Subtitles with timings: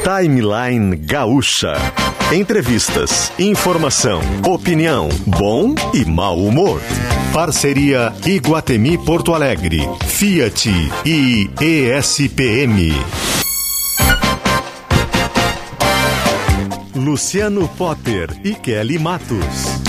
[0.00, 1.74] Timeline Gaúcha.
[2.32, 6.80] Entrevistas, informação, opinião, bom e mau humor.
[7.32, 10.70] Parceria Iguatemi Porto Alegre, Fiat
[11.04, 12.92] e ESPM.
[16.94, 19.81] Luciano Potter e Kelly Matos.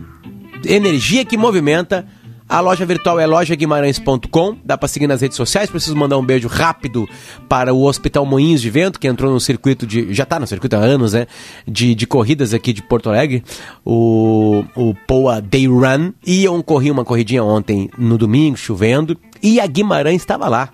[0.65, 2.07] energia que movimenta
[2.51, 4.57] a loja virtual é lojaguimarães.com.
[4.65, 5.69] Dá para seguir nas redes sociais.
[5.69, 7.07] Preciso mandar um beijo rápido
[7.47, 10.13] para o Hospital Moinhos de Vento, que entrou no circuito de.
[10.13, 11.27] Já está no circuito há anos, né?
[11.65, 13.41] De, de corridas aqui de Porto Alegre.
[13.85, 16.11] O, o Poa Day Run.
[16.27, 19.17] E eu corri uma corridinha ontem no domingo, chovendo.
[19.41, 20.69] E a Guimarães estava lá.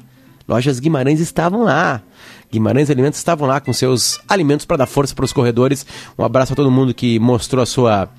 [0.48, 2.02] Lojas Guimarães estavam lá.
[2.52, 5.86] Guimarães Alimentos estavam lá com seus alimentos para dar força para os corredores.
[6.18, 8.10] Um abraço a todo mundo que mostrou a sua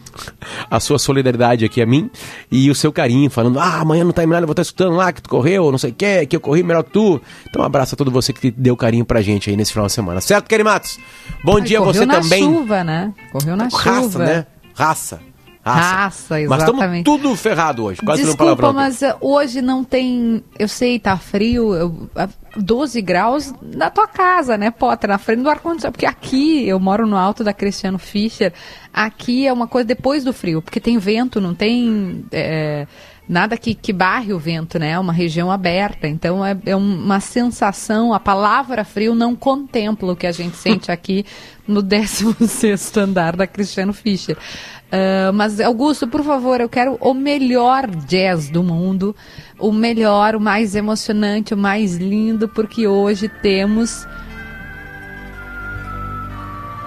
[0.71, 2.11] a sua solidariedade aqui a mim
[2.51, 5.23] e o seu carinho, falando: "Ah, amanhã no timeline eu vou estar escutando lá que
[5.23, 7.21] tu correu, não sei o que, que eu corri melhor que tu".
[7.49, 9.93] Então um abraço a todo você que deu carinho pra gente aí nesse final de
[9.93, 10.21] semana.
[10.21, 10.99] Certo, Kelly Matos?
[11.45, 12.43] Bom Ai, dia você na também.
[12.43, 13.13] chuva, né?
[13.33, 14.19] Correu na Raça, chuva.
[14.25, 14.47] né?
[14.75, 15.21] Raça.
[15.65, 17.05] Raça, Mas estamos exatamente.
[17.05, 18.01] tudo ferrado hoje.
[18.01, 20.43] Quase Desculpa, mas uh, hoje não tem.
[20.59, 25.11] Eu sei, tá frio, eu, uh, 12 graus na tua casa, né, Potter?
[25.11, 25.93] Na frente do ar-condicionado.
[25.93, 28.53] Porque aqui, eu moro no alto da Cristiano Fischer,
[28.93, 32.25] aqui é uma coisa depois do frio, porque tem vento, não tem.
[32.33, 32.87] é,
[33.29, 34.93] Nada que, que barre o vento, né?
[34.93, 36.09] É uma região aberta.
[36.09, 38.15] Então é, é uma sensação.
[38.15, 41.27] A palavra frio não contempla o que a gente sente aqui
[41.67, 44.37] no 16 andar da Cristiano Fischer.
[44.37, 49.15] Uh, mas, Augusto, por favor, eu quero o melhor jazz do mundo,
[49.59, 54.07] o melhor, o mais emocionante, o mais lindo, porque hoje temos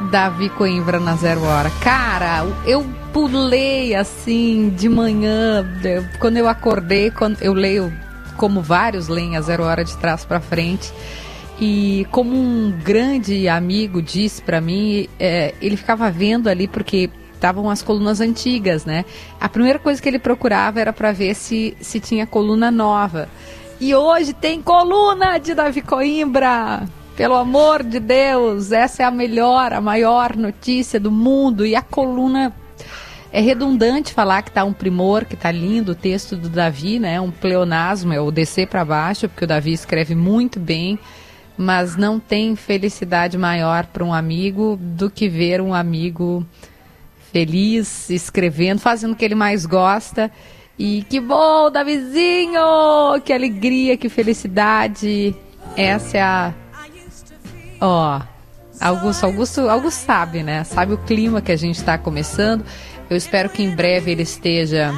[0.09, 1.69] Davi Coimbra na zero hora.
[1.81, 5.65] Cara, eu pulei assim de manhã,
[6.19, 7.93] quando eu acordei, quando eu leio,
[8.37, 10.91] como vários leem a zero hora de trás para frente.
[11.59, 17.69] E como um grande amigo disse para mim, é, ele ficava vendo ali porque estavam
[17.69, 19.05] as colunas antigas, né?
[19.39, 23.29] A primeira coisa que ele procurava era para ver se, se tinha coluna nova.
[23.79, 26.87] E hoje tem coluna de Davi Coimbra!
[27.15, 31.65] Pelo amor de Deus, essa é a melhor, a maior notícia do mundo.
[31.65, 32.53] E a coluna
[33.31, 37.19] é redundante falar que está um primor, que está lindo o texto do Davi, né?
[37.21, 40.97] Um pleonasmo, é o descer para baixo, porque o Davi escreve muito bem,
[41.57, 46.45] mas não tem felicidade maior para um amigo do que ver um amigo
[47.31, 50.31] feliz, escrevendo, fazendo o que ele mais gosta.
[50.77, 52.61] E que bom, Davizinho!
[53.23, 55.35] Que alegria, que felicidade!
[55.77, 56.53] Essa é a
[57.81, 58.21] Ó, oh,
[58.79, 60.63] Augusto, Augusto, Augusto sabe, né?
[60.63, 62.63] Sabe o clima que a gente está começando.
[63.09, 64.93] Eu espero que em breve ele esteja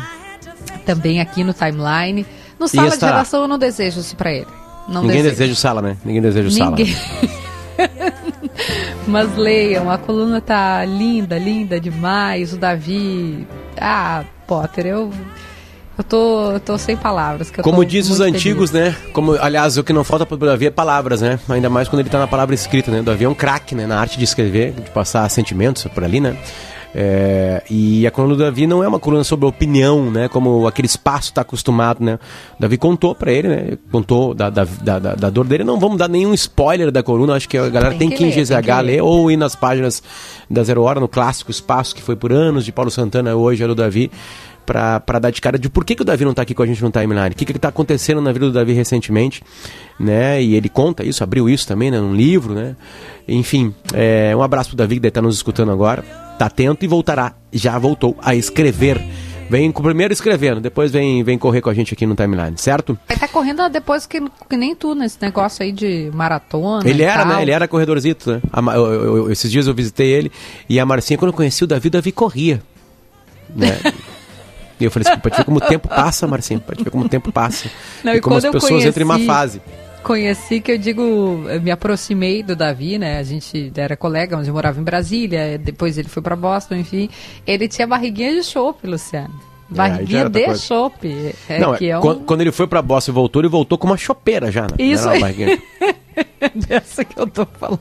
[0.85, 2.25] também aqui no timeline.
[2.59, 4.47] No sala de redação eu não desejo isso para ele.
[4.88, 5.35] Não Ninguém desejo.
[5.35, 5.97] deseja o sala, né?
[6.06, 6.94] Ninguém deseja o Ninguém.
[6.94, 8.13] sala.
[9.07, 12.53] Mas leiam, a coluna tá linda, linda demais.
[12.53, 13.47] O Davi.
[13.80, 15.12] Ah, Potter, eu.
[15.98, 17.51] Eu tô, eu tô sem palavras.
[17.51, 18.94] Como diz os antigos, feliz.
[18.94, 18.98] né?
[19.13, 21.40] Como, aliás, o que não falta pro Davi é palavras, né?
[21.48, 23.01] Ainda mais quando ele tá na palavra escrita, né?
[23.01, 23.86] O Davi é um craque, né?
[23.86, 26.36] Na arte de escrever, de passar sentimentos por ali, né?
[26.95, 30.28] É, e a coluna do Davi não é uma coluna sobre opinião, né?
[30.28, 32.19] Como aquele espaço está acostumado, né?
[32.57, 33.78] O Davi contou para ele, né?
[33.92, 35.63] Contou da, da, da, da, dor dele.
[35.63, 38.28] Não vamos dar nenhum spoiler da coluna, acho que a galera tem, tem que, ir
[38.28, 40.04] em GZH ler, ler ou ir nas páginas
[40.50, 43.68] da Zero Hora, no clássico Espaço, que foi por anos, de Paulo Santana, hoje é
[43.68, 44.12] do Davi
[44.65, 46.65] para dar de cara de por que, que o Davi não está aqui com a
[46.65, 49.44] gente no timeline, o que está acontecendo na vida do Davi recentemente,
[50.00, 50.42] né?
[50.42, 52.00] E ele conta isso, abriu isso também, né?
[52.00, 52.75] Num livro, né?
[53.27, 56.04] Enfim, é, um abraço pro Davi que deve estar tá nos escutando agora,
[56.38, 59.01] tá atento e voltará, já voltou a escrever.
[59.50, 62.98] Vem primeiro escrevendo, depois vem, vem correr com a gente aqui no timeline, certo?
[63.09, 64.19] Ele tá correndo depois que,
[64.50, 66.89] que nem tu nesse negócio aí de maratona.
[66.89, 67.36] Ele era, tal.
[67.36, 67.42] né?
[67.42, 68.42] Ele era corredorzito, né?
[68.51, 70.31] A, eu, eu, eu, esses dias eu visitei ele
[70.68, 72.62] e a Marcinha, quando eu conheci o Davi, o Davi corria.
[73.56, 73.80] Né?
[74.79, 77.09] E eu falei assim, pode ver como o tempo passa, Marcinho, pode ver como o
[77.09, 77.69] tempo passa.
[78.03, 79.61] Não, e, e como as pessoas conheci, entram em uma fase.
[80.03, 83.19] Conheci que eu digo, eu me aproximei do Davi, né?
[83.19, 87.09] A gente era colega, mas eu morava em Brasília, depois ele foi para Boston, enfim.
[87.47, 89.33] Ele tinha barriguinha de chope, Luciano.
[89.71, 91.33] É, barriguinha é, de chope.
[91.47, 92.23] É, Não, é, é um...
[92.25, 94.75] quando, ele foi para Boston e voltou, ele voltou com uma chopeira já, né?
[94.77, 95.21] Isso aí.
[96.67, 97.79] Dessa que eu tô falando.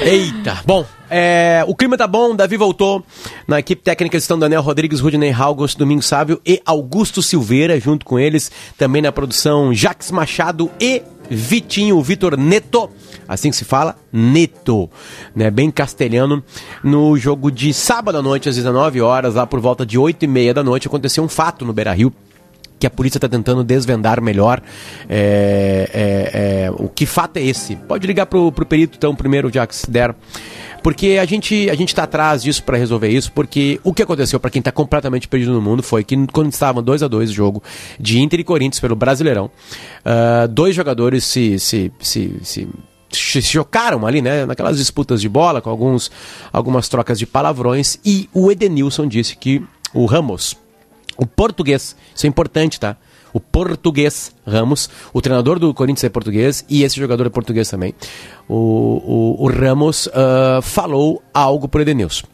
[0.00, 0.62] Eita.
[0.66, 3.04] Bom, é, o clima tá bom, Davi voltou.
[3.48, 8.18] Na equipe técnica estão Daniel Rodrigues, Rudinei August, Domingos Sávio e Augusto Silveira, junto com
[8.18, 8.50] eles.
[8.76, 12.90] Também na produção, Jax Machado e Vitinho, Vitor Neto.
[13.26, 14.88] Assim que se fala, Neto,
[15.34, 15.50] né?
[15.50, 16.44] Bem castelhano.
[16.84, 20.28] No jogo de sábado à noite, às 19 horas, lá por volta de 8 e
[20.28, 22.12] meia da noite, aconteceu um fato no Beira Rio
[22.78, 24.62] que a polícia está tentando desvendar melhor.
[25.08, 27.76] É, é, é, o que fato é esse?
[27.76, 30.14] Pode ligar pro, pro perito, então, primeiro, já que se der.
[30.82, 34.38] Porque a gente a gente está atrás disso para resolver isso, porque o que aconteceu
[34.38, 37.32] para quem está completamente perdido no mundo foi que quando estavam 2 a 2 o
[37.32, 37.62] jogo
[37.98, 42.68] de Inter e Corinthians pelo Brasileirão, uh, dois jogadores se, se, se, se
[43.10, 46.10] se chocaram ali, né, naquelas disputas de bola, com alguns,
[46.52, 49.62] algumas trocas de palavrões, e o Edenilson disse que
[49.94, 50.56] o Ramos,
[51.16, 52.96] o português, isso é importante, tá?
[53.32, 57.94] O português Ramos, o treinador do Corinthians é português e esse jogador é português também.
[58.48, 62.26] O, o, o Ramos uh, falou algo pro Edenilson.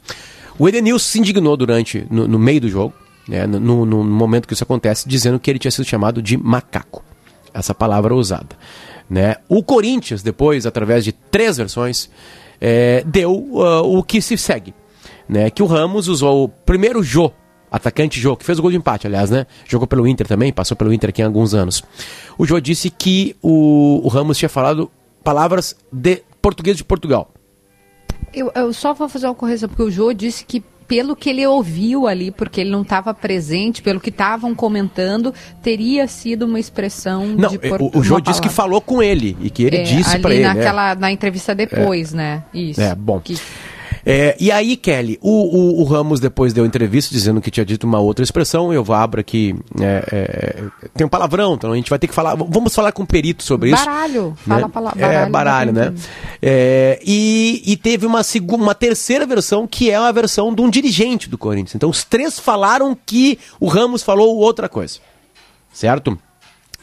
[0.56, 2.94] O Edenilson se indignou durante, no, no meio do jogo,
[3.28, 7.04] né, no, no, momento que isso acontece, dizendo que ele tinha sido chamado de macaco.
[7.52, 8.56] Essa palavra usada.
[9.10, 9.36] Né?
[9.48, 12.08] O Corinthians, depois, através de três versões,
[12.60, 14.72] é, deu uh, o que se segue.
[15.28, 15.50] Né?
[15.50, 17.32] Que o Ramos usou o primeiro Jô
[17.72, 19.46] atacante Jô, que fez o gol de empate, aliás, né?
[19.66, 21.82] Jogou pelo Inter também, passou pelo Inter aqui há alguns anos.
[22.36, 24.90] O Jô disse que o, o Ramos tinha falado
[25.24, 27.32] palavras de português de Portugal.
[28.34, 31.46] Eu, eu só vou fazer uma correção, porque o Jô disse que pelo que ele
[31.46, 35.32] ouviu ali, porque ele não estava presente, pelo que estavam comentando,
[35.62, 37.90] teria sido uma expressão não, de Portugal.
[37.94, 40.44] O, o Jô disse que falou com ele e que ele é, disse para ele.
[40.44, 40.94] Naquela, é.
[40.94, 42.16] Na entrevista depois, é.
[42.16, 42.44] né?
[42.52, 42.80] Isso.
[42.80, 43.20] É, bom.
[43.20, 43.38] Que...
[44.04, 47.86] É, e aí, Kelly, o, o, o, Ramos depois deu entrevista dizendo que tinha dito
[47.86, 48.72] uma outra expressão.
[48.72, 49.54] Eu abro aqui.
[49.80, 52.34] É, é, tem um palavrão, então a gente vai ter que falar.
[52.34, 53.84] Vamos falar com o perito sobre isso.
[53.84, 54.36] Baralho.
[54.46, 54.58] Né?
[54.58, 55.04] Fala baralho.
[55.04, 55.94] É, baralho, né?
[56.40, 61.28] É, e, e teve uma, uma terceira versão que é a versão de um dirigente
[61.28, 61.74] do Corinthians.
[61.76, 64.98] Então os três falaram que o Ramos falou outra coisa.
[65.72, 66.18] Certo?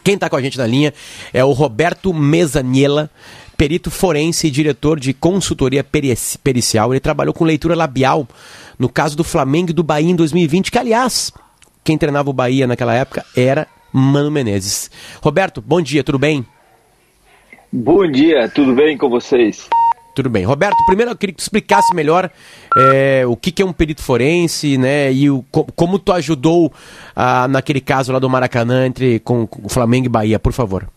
[0.03, 0.93] Quem está com a gente na linha
[1.33, 3.09] é o Roberto Mesaniela,
[3.59, 6.93] perito forense e diretor de consultoria pericial.
[6.93, 8.25] Ele trabalhou com leitura labial
[8.79, 11.33] no caso do Flamengo e do Bahia em 2020, que, aliás,
[11.83, 14.89] quem treinava o Bahia naquela época era Mano Menezes.
[15.21, 16.45] Roberto, bom dia, tudo bem?
[17.69, 19.67] Bom dia, tudo bem com vocês?
[20.15, 20.45] Tudo bem.
[20.45, 22.31] Roberto, primeiro eu queria que tu explicasse melhor
[22.77, 25.11] é, o que, que, é um perito forense, né?
[25.11, 25.43] E o,
[25.75, 26.71] como tu ajudou
[27.13, 30.87] ah, naquele caso lá do Maracanã entre com, com Flamengo e Bahia, por favor.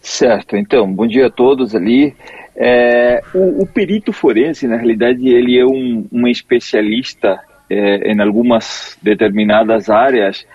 [0.00, 2.14] Certo, então, bom dia a todos ali.
[2.56, 7.38] É, o, o, perito forense, na realidade, ele é um, um especialista
[7.68, 10.46] é, em algumas determinadas áreas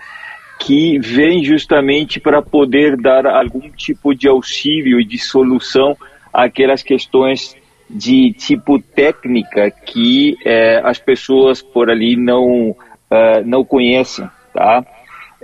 [0.58, 5.96] que vem justamente para poder dar algum tipo de auxílio e de solução
[6.32, 7.56] àquelas questões
[7.88, 14.84] de tipo técnica que é, as pessoas por ali não, uh, não conhecem, tá?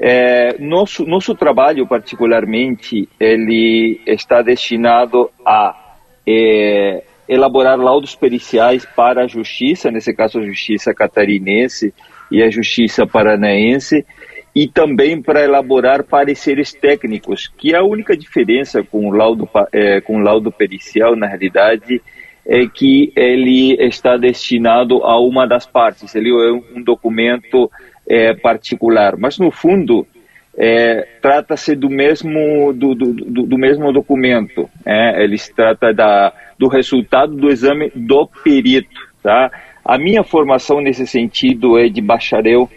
[0.04, 5.94] É, nosso, nosso trabalho, particularmente, ele está destinado a
[6.26, 11.94] é, elaborar laudos periciais para a justiça, nesse caso a justiça catarinense
[12.32, 14.04] e a justiça paranaense,
[14.52, 20.16] e também para elaborar pareceres técnicos, que a única diferença com o laudo, é, com
[20.16, 22.02] o laudo pericial, na realidade,
[22.44, 27.71] é que ele está destinado a uma das partes, ele é um documento
[28.12, 30.07] é, particular, mas no fundo
[30.54, 34.69] é, trata-se do mesmo do, do, do, do mesmo documento.
[34.85, 39.50] É, ele se trata da, do resultado do exame do perito, tá?
[39.83, 42.71] a minha formação nesse sentido é de bacharel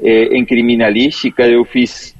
[0.00, 1.42] é, em criminalística.
[1.42, 2.14] Eu fiz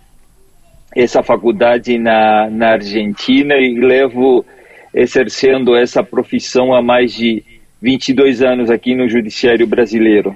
[0.97, 4.45] essa faculdade na, na Argentina e levo
[4.93, 7.45] exercendo essa profissão há mais de
[7.81, 10.35] 22 anos aqui no Judiciário Brasileiro.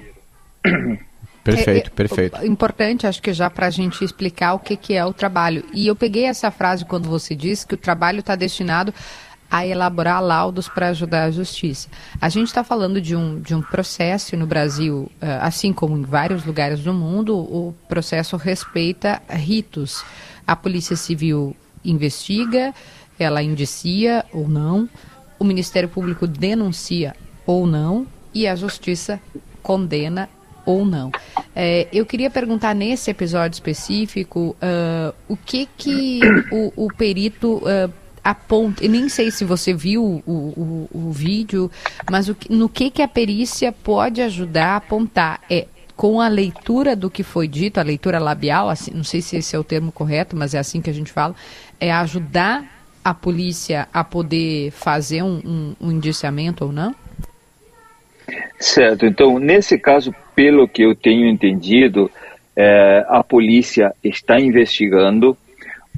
[1.43, 2.45] Perfeito, é, é, perfeito.
[2.45, 5.65] Importante, acho que já para a gente explicar o que, que é o trabalho.
[5.73, 8.93] E eu peguei essa frase quando você disse que o trabalho está destinado
[9.51, 11.87] a elaborar laudos para ajudar a justiça.
[12.19, 16.01] A gente está falando de um, de um processo no Brasil, eh, assim como em
[16.01, 20.03] vários lugares do mundo, o processo respeita ritos.
[20.47, 22.73] A Polícia Civil investiga,
[23.19, 24.89] ela indicia ou não,
[25.37, 29.21] o Ministério Público denuncia ou não, e a Justiça
[29.61, 30.27] condena
[30.65, 31.11] ou não.
[31.55, 36.19] É, eu queria perguntar nesse episódio específico uh, o que que
[36.51, 37.91] o, o perito uh,
[38.23, 38.87] aponta.
[38.87, 41.69] Nem sei se você viu o, o, o vídeo,
[42.09, 46.95] mas o, no que que a perícia pode ajudar a apontar é com a leitura
[46.95, 49.91] do que foi dito, a leitura labial, assim, não sei se esse é o termo
[49.91, 51.35] correto, mas é assim que a gente fala,
[51.79, 52.65] é ajudar
[53.03, 56.95] a polícia a poder fazer um, um, um indiciamento ou não?
[58.63, 59.05] Certo.
[59.05, 62.09] Então, nesse caso, pelo que eu tenho entendido,
[62.55, 65.37] é, a polícia está investigando.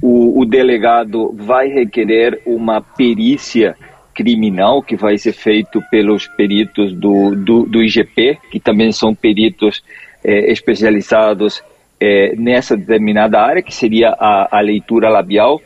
[0.02, 3.76] O, o, delegado vai requerer uma perícia
[4.12, 9.84] criminal que vai ser feito pelos peritos do, do, do IGP, que também são peritos
[10.24, 11.62] é, especializados
[12.00, 15.62] é, nessa determinada área, que seria a, a leitura labial.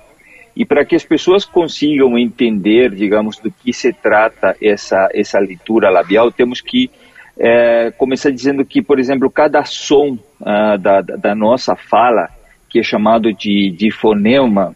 [0.54, 5.90] E para que as pessoas consigam entender, digamos, do que se trata essa, essa leitura
[5.90, 6.90] labial, temos que
[7.38, 12.28] é, começar dizendo que, por exemplo, cada som ah, da, da nossa fala,
[12.69, 14.75] que é chamado de, de fonema,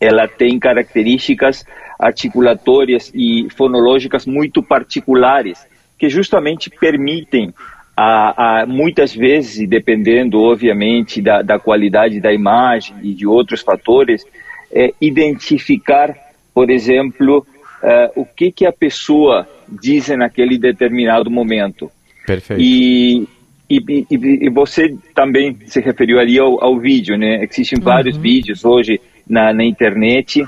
[0.00, 1.64] ela tem características
[1.98, 5.66] articulatórias e fonológicas muito particulares,
[5.98, 7.52] que justamente permitem,
[7.96, 14.26] a, a, muitas vezes, dependendo, obviamente, da, da qualidade da imagem e de outros fatores,
[14.74, 16.14] é, identificar,
[16.52, 17.46] por exemplo,
[17.82, 21.90] é, o que, que a pessoa diz naquele determinado momento.
[22.26, 22.60] Perfeito.
[22.60, 23.28] E,
[23.70, 23.78] e,
[24.10, 27.44] e, e você também se referiu ali ao, ao vídeo, né?
[27.44, 27.84] Existem uhum.
[27.84, 30.44] vários vídeos hoje na, na internet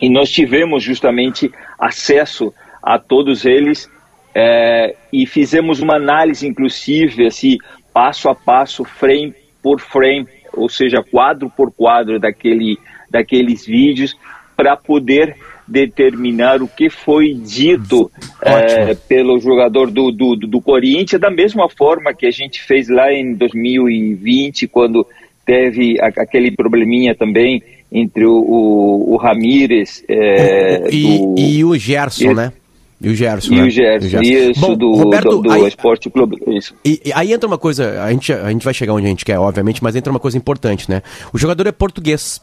[0.00, 3.90] e nós tivemos justamente acesso a todos eles
[4.34, 7.56] é, e fizemos uma análise, inclusive, assim,
[7.92, 12.78] passo a passo, frame por frame, ou seja, quadro por quadro daquele
[13.10, 14.16] daqueles vídeos
[14.56, 15.36] para poder
[15.66, 18.10] determinar o que foi dito
[18.40, 23.12] é, pelo jogador do, do, do Corinthians, da mesma forma que a gente fez lá
[23.12, 25.06] em 2020, quando
[25.44, 32.30] teve aquele probleminha também entre o, o, o Ramírez é, e, do, e, o Gerson,
[32.30, 32.52] e, né?
[33.00, 33.54] E o Gerson.
[33.54, 33.62] E né?
[33.64, 34.50] o Gerson, o Gerson.
[34.50, 36.36] isso, Bom, do, Roberto, do, do aí, Esporte Clube.
[36.48, 36.74] Isso.
[36.84, 39.24] E, e, aí entra uma coisa, a gente, a gente vai chegar onde a gente
[39.24, 41.02] quer, obviamente, mas entra uma coisa importante, né?
[41.32, 42.40] O jogador é português.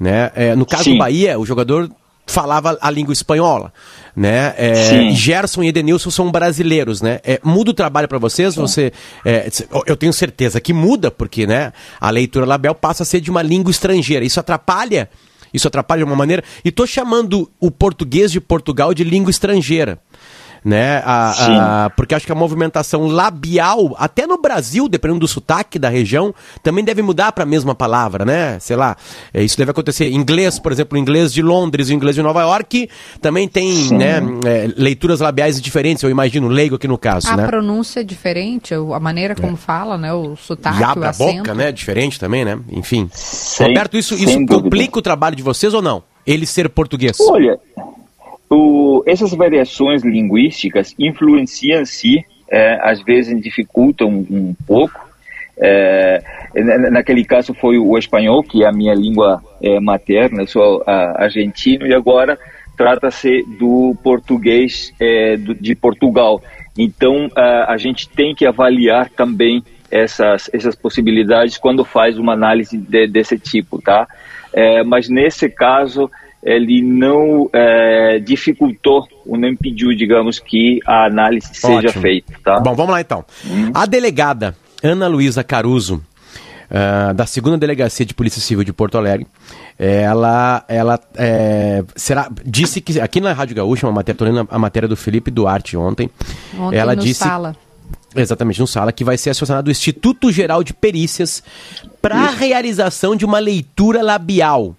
[0.00, 0.32] Né?
[0.34, 0.92] É, no caso Sim.
[0.94, 1.90] do Bahia, o jogador
[2.26, 3.72] falava a língua espanhola,
[4.16, 4.54] né?
[4.56, 7.20] É, Gerson e Edenilson são brasileiros, né?
[7.24, 8.54] É, muda o trabalho para vocês?
[8.54, 8.92] Você,
[9.24, 9.50] é,
[9.86, 11.72] eu tenho certeza que muda, porque, né?
[12.00, 14.24] A leitura label passa a ser de uma língua estrangeira.
[14.24, 15.10] Isso atrapalha?
[15.52, 16.44] Isso atrapalha de uma maneira?
[16.64, 19.98] E tô chamando o português de Portugal de língua estrangeira
[20.64, 21.02] né?
[21.04, 25.88] A, a, porque acho que a movimentação labial, até no Brasil, dependendo do sotaque da
[25.88, 28.58] região, também deve mudar para a mesma palavra, né?
[28.60, 28.96] Sei lá,
[29.32, 30.10] é, isso deve acontecer.
[30.10, 32.88] Inglês, por exemplo, o inglês de Londres e o inglês de Nova York
[33.20, 37.44] também tem né, é, leituras labiais diferentes, eu imagino, leigo aqui no caso, a né?
[37.44, 39.56] A pronúncia é diferente, a maneira como é.
[39.56, 40.12] fala, né?
[40.12, 41.72] O sotaque, e abre a boca, né?
[41.72, 42.58] Diferente também, né?
[42.70, 43.08] Enfim.
[43.60, 46.02] Roberto, isso, isso complica o trabalho de vocês ou não?
[46.26, 47.18] Ele ser português?
[47.20, 47.58] Olha,
[48.50, 55.08] o, essas variações linguísticas influenciam se, é, às vezes dificultam um pouco.
[55.62, 56.22] É,
[56.90, 61.22] naquele caso foi o espanhol, que é a minha língua é, materna, eu sou a,
[61.24, 62.38] argentino, e agora
[62.76, 66.42] trata-se do português é, do, de Portugal.
[66.76, 72.76] Então, a, a gente tem que avaliar também essas, essas possibilidades quando faz uma análise
[72.76, 74.08] de, desse tipo, tá?
[74.52, 76.10] É, mas nesse caso,
[76.42, 82.02] ele não é, dificultou ou não impediu, digamos, que a análise seja Ótimo.
[82.02, 82.32] feita.
[82.42, 82.60] Tá?
[82.60, 83.24] Bom, vamos lá então.
[83.46, 83.70] Hum.
[83.74, 86.02] A delegada Ana Luísa Caruso,
[86.70, 89.26] uh, da segunda delegacia de Polícia Civil de Porto Alegre,
[89.78, 94.94] ela, ela é, será, disse que aqui na Rádio Gaúcha, uma matéria, a matéria do
[94.94, 96.10] Felipe Duarte ontem,
[96.58, 97.56] ontem ela no disse sala.
[98.14, 101.44] Exatamente, no Sala, que vai ser acionado o Instituto Geral de Perícias
[102.02, 104.74] para a realização de uma leitura labial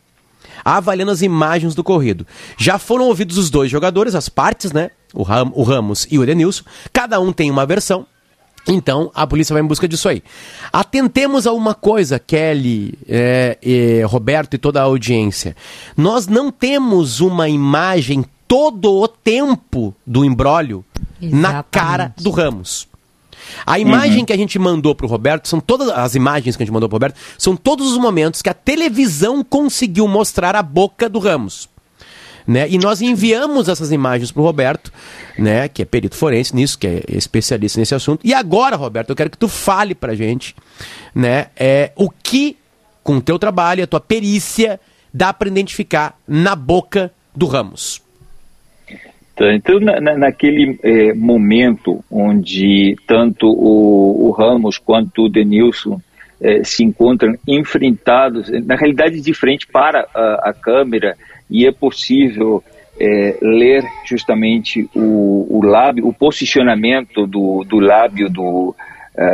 [0.64, 2.26] avaliando as imagens do corrido.
[2.58, 4.92] Já foram ouvidos os dois jogadores, as partes, né?
[5.14, 6.64] o, Ram, o Ramos e o Edenilson.
[6.92, 8.06] Cada um tem uma versão.
[8.68, 10.22] Então, a polícia vai em busca disso aí.
[10.72, 15.56] Atentemos a uma coisa, Kelly, é, é, Roberto e toda a audiência.
[15.98, 20.86] Nós não temos uma imagem todo o tempo do embrólio
[21.20, 22.88] na cara do Ramos.
[23.66, 24.26] A imagem uhum.
[24.26, 26.96] que a gente mandou pro Roberto, são todas as imagens que a gente mandou pro
[26.96, 31.70] Roberto, são todos os momentos que a televisão conseguiu mostrar a boca do Ramos.
[32.48, 32.68] Né?
[32.70, 34.92] E nós enviamos essas imagens pro Roberto,
[35.38, 38.26] né, que é perito forense nisso, que é especialista nesse assunto.
[38.26, 40.56] E agora, Roberto, eu quero que tu fale pra gente,
[41.14, 42.58] né, é, o que
[43.04, 44.80] com o teu trabalho, a tua perícia,
[45.14, 48.02] dá para identificar na boca do Ramos.
[49.50, 56.00] Então, na, naquele é, momento onde tanto o, o, Ramos quanto o Denilson
[56.40, 61.16] é, se encontram enfrentados, na realidade de frente para a, a câmera,
[61.50, 62.64] e é possível
[63.00, 68.76] é, ler justamente o, o, lábio, o posicionamento do, do lábio do,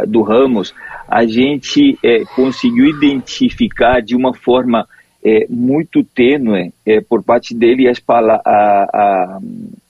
[0.08, 0.74] do Ramos,
[1.08, 1.98] a gente
[2.36, 4.88] conseguiu identificar de uma forma
[5.24, 9.40] é, muito tênue é, por parte dele as, pala a, a,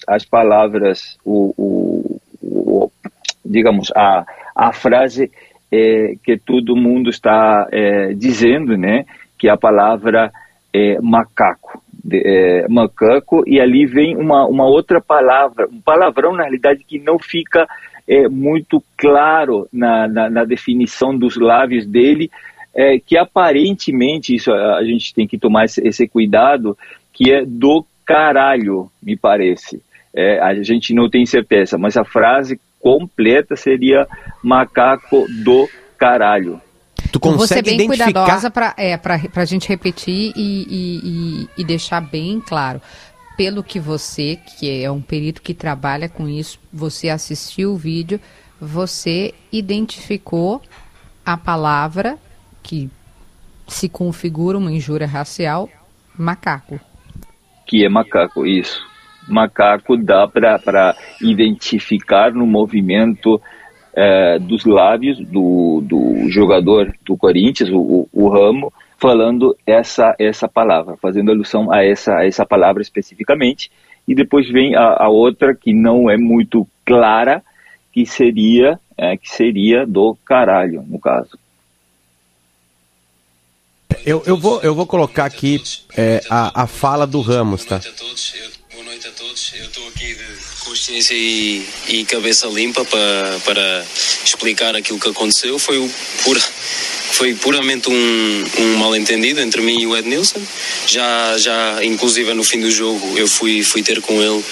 [0.08, 2.92] as palavras, o, o, o,
[3.46, 5.30] digamos, a, a frase
[5.72, 9.06] é, que todo mundo está é, dizendo, né,
[9.38, 10.32] que é a palavra
[10.74, 11.84] é, macaco.
[11.92, 17.20] De, macaco, e ali vem uma, uma outra palavra, um palavrão na realidade que não
[17.20, 17.68] fica
[18.32, 22.32] muito claro na, na, na definição dos lábios dele,
[23.06, 26.78] que aparentemente, isso a, a, gente tem que tomar esse, esse, cuidado,
[27.12, 29.82] que é do caralho, me parece.
[30.20, 34.08] É, a gente não tem certeza, mas a frase completa seria
[34.44, 36.60] macaco do caralho.
[37.12, 38.06] Tu consegue ser bem identificar...
[38.06, 39.00] cuidadosa para é,
[39.36, 42.82] a gente repetir e, e, e, e deixar bem claro
[43.38, 48.20] pelo que você, que é um perito que trabalha com isso, você assistiu o vídeo,
[48.60, 50.60] você identificou
[51.24, 52.18] a palavra
[52.64, 52.90] que
[53.68, 55.70] se configura uma injúria racial,
[56.18, 56.80] macaco.
[57.68, 58.84] Que é macaco, isso.
[59.28, 63.42] Macaco dá para identificar no movimento
[63.96, 70.96] é, dos lábios do, do jogador do Corinthians, o, o Ramo, falando essa, essa palavra,
[70.98, 73.72] fazendo alusão a essa, a essa palavra especificamente.
[74.08, 77.44] E depois vem a, a outra que não é muito clara,
[77.92, 81.38] que seria, é, que seria do caralho, no caso.
[84.06, 85.62] Eu, eu, vou, eu vou colocar aqui
[85.98, 87.82] é, a, a fala do Ramos, tá?
[88.98, 89.54] Noite a todos.
[89.54, 90.24] Eu estou aqui de
[90.68, 93.86] consciência e, e cabeça limpa para, para
[94.24, 95.58] explicar aquilo que aconteceu.
[95.58, 95.90] Foi o
[96.24, 96.42] pura
[97.18, 100.40] foi puramente um, um mal-entendido entre mim e o Ednilson.
[100.86, 104.44] Já, já, inclusive no fim do jogo, eu fui, fui ter com ele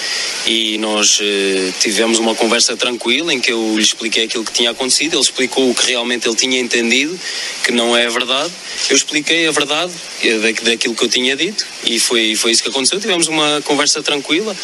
[0.46, 4.70] e nós eh, tivemos uma conversa tranquila em que eu lhe expliquei aquilo que tinha
[4.70, 5.14] acontecido.
[5.14, 7.16] Ele explicou o que realmente ele tinha entendido,
[7.62, 8.52] que não é a verdade.
[8.90, 9.92] Eu expliquei a verdade
[10.24, 12.98] eh, daquilo que eu tinha dito e foi, foi isso que aconteceu.
[12.98, 14.56] Tivemos uma conversa tranquila.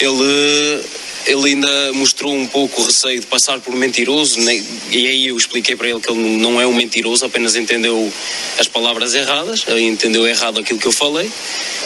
[0.00, 0.84] Ele
[1.28, 5.76] ele ainda mostrou um pouco o receio de passar por mentiroso, e aí eu expliquei
[5.76, 8.10] para ele que ele não é um mentiroso, apenas entendeu
[8.58, 11.30] as palavras erradas, entendeu errado aquilo que eu falei,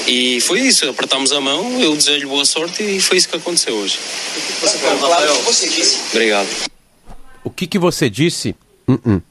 [0.06, 3.74] e foi isso, apertámos a mão, eu desejo-lhe boa sorte e foi isso que aconteceu
[3.74, 3.98] hoje.
[6.10, 6.48] Obrigado.
[7.42, 8.54] O que, que você disse?
[8.86, 9.22] Uh -uh.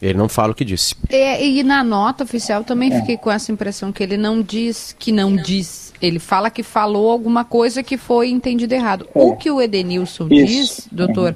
[0.00, 0.94] Ele não fala o que disse.
[1.08, 3.00] É, e na nota oficial também é.
[3.00, 5.92] fiquei com essa impressão que ele não diz que não diz.
[6.02, 9.08] Ele fala que falou alguma coisa que foi entendido errado.
[9.14, 9.18] É.
[9.18, 10.46] O que o Edenilson Isso.
[10.46, 11.34] diz, doutor,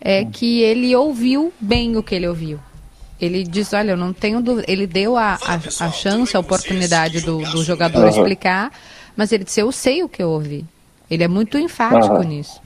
[0.00, 2.60] é que ele ouviu bem o que ele ouviu.
[3.18, 4.70] Ele diz, olha, eu não tenho dúvida.
[4.70, 8.08] Ele deu a, a, a chance, a oportunidade do, do jogador uhum.
[8.10, 8.70] explicar,
[9.16, 10.64] mas ele disse, eu sei o que eu ouvi.
[11.10, 12.22] Ele é muito enfático uhum.
[12.22, 12.60] nisso.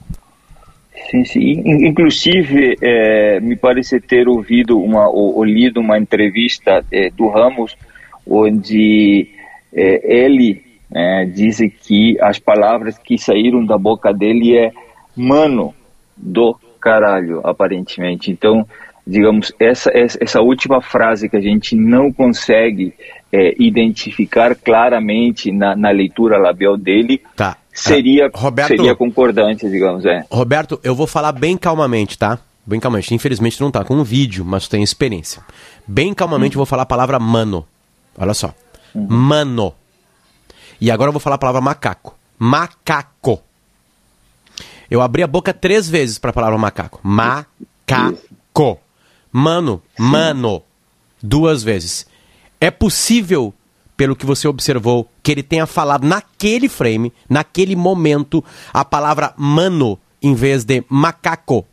[1.09, 1.63] Sim, sim.
[1.65, 7.75] Inclusive, é, me parece ter ouvido uma, ou, ou lido uma entrevista é, do Ramos,
[8.27, 9.27] onde
[9.73, 14.71] é, ele né, diz que as palavras que saíram da boca dele é
[15.15, 15.73] mano
[16.15, 18.31] do caralho, aparentemente.
[18.31, 18.67] Então,
[19.05, 22.93] digamos, essa, essa última frase que a gente não consegue
[23.31, 30.25] é, identificar claramente na, na leitura labial dele, tá seria, Roberto, seria concordante, digamos, é.
[30.29, 32.39] Roberto, eu vou falar bem calmamente, tá?
[32.65, 33.13] Bem calmamente.
[33.15, 35.41] Infelizmente não tá com um vídeo, mas tem experiência.
[35.87, 36.57] Bem calmamente hum.
[36.57, 37.65] eu vou falar a palavra mano.
[38.17, 38.53] Olha só.
[38.95, 39.07] Hum.
[39.09, 39.73] Mano.
[40.79, 42.15] E agora eu vou falar a palavra macaco.
[42.37, 43.41] Macaco.
[44.89, 46.99] Eu abri a boca três vezes para a palavra macaco.
[47.03, 48.79] Macaco.
[49.31, 50.63] Mano, mano.
[51.21, 52.07] Duas vezes.
[52.61, 53.53] É possível,
[53.99, 58.41] pelo que você observou, que ele tenha falado naquele frame, naquele momento,
[58.73, 61.65] a palavra mano em vez de macaco?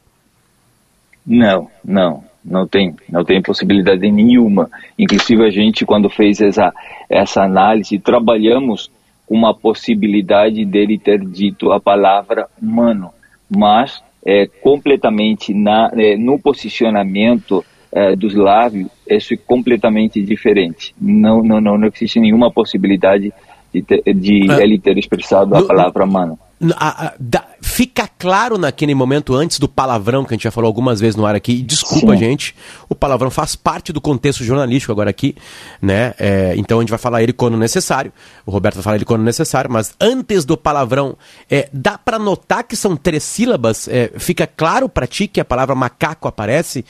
[1.24, 4.68] Não, não, não tem, não tem possibilidade nenhuma.
[4.98, 6.74] Inclusive a gente quando fez essa
[7.08, 8.90] essa análise trabalhamos
[9.24, 13.12] com uma possibilidade dele ter dito a palavra mano,
[13.48, 17.64] mas é, completamente na, é, no posicionamento
[17.96, 20.94] é, dos lábios, isso é completamente diferente.
[21.00, 23.32] Não, não, não, não existe nenhuma possibilidade
[23.72, 26.38] de, ter, de ah, ele ter expressado a palavra mano.
[26.74, 30.68] A, a, da, fica claro naquele momento antes do palavrão que a gente já falou
[30.68, 31.62] algumas vezes no ar aqui.
[31.62, 32.18] Desculpa, Sim.
[32.18, 32.54] gente.
[32.86, 35.34] O palavrão faz parte do contexto jornalístico agora aqui,
[35.80, 36.12] né?
[36.18, 38.12] É, então a gente vai falar ele quando necessário.
[38.44, 39.70] O Roberto vai falar ele quando necessário.
[39.70, 41.16] Mas antes do palavrão,
[41.50, 43.88] é, dá para notar que são três sílabas?
[43.88, 46.84] É, fica claro para ti que a palavra macaco aparece?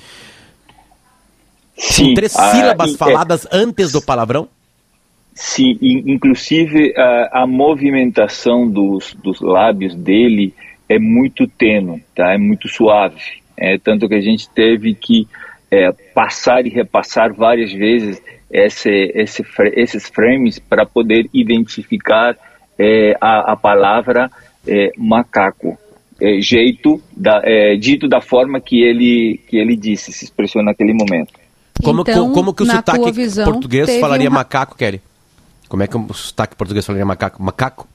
[1.77, 2.05] Sim.
[2.05, 4.49] São três ah, sílabas é faladas antes do palavrão?
[5.35, 10.55] Sim, inclusive a, a movimentação dos, dos lábios dele
[10.89, 12.33] é muito tênue, tá?
[12.33, 13.21] é muito suave.
[13.57, 15.29] É, tanto que a gente teve que
[15.71, 22.37] é, passar e repassar várias vezes esse, esse, esses frames para poder identificar
[22.79, 24.31] é, a, a, palavra
[24.67, 25.79] é, macaco.
[26.19, 30.95] É, jeito da, é, dito da forma que ele, que ele disse, se expressou naquele
[30.95, 31.35] momento.
[31.83, 33.13] Como, então, como que o sotaque
[33.45, 35.01] português falaria macaco, Kelly?
[35.69, 37.43] Como é que o sotaque português falaria macaco?
[37.43, 37.89] Macaco?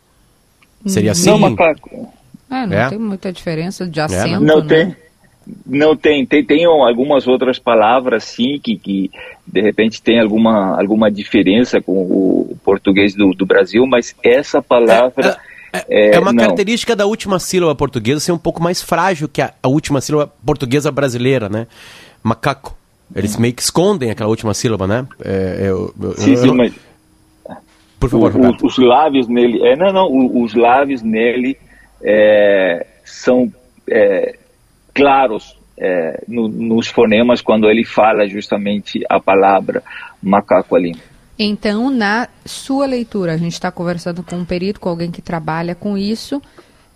[0.85, 1.29] Seria assim?
[1.29, 2.11] Não, macaco.
[2.49, 2.89] É, não é?
[2.89, 4.67] tem muita diferença de é, acento, é, Não né?
[4.67, 4.95] tem.
[5.65, 9.11] Não tem, tem, tem algumas outras palavras sim que, que
[9.45, 15.39] de repente tem alguma, alguma diferença com o português do, do Brasil, mas essa palavra
[15.73, 16.43] é, é, é, é uma não.
[16.43, 20.31] característica da última sílaba portuguesa ser um pouco mais frágil que a, a última sílaba
[20.45, 21.65] portuguesa brasileira, né?
[22.21, 22.77] Macaco.
[23.15, 25.05] Eles meio que escondem aquela última sílaba, né?
[25.59, 26.73] Eu, eu, sim, sim, mas
[28.01, 31.55] por favor, o, os, os lábios nele, é, não, não, os lábios nele
[32.03, 33.51] é, são
[33.87, 34.35] é,
[34.91, 39.83] claros é, no, nos fonemas quando ele fala justamente a palavra
[40.21, 40.95] macaco ali.
[41.37, 45.75] Então, na sua leitura, a gente está conversando com um perito, com alguém que trabalha
[45.75, 46.41] com isso,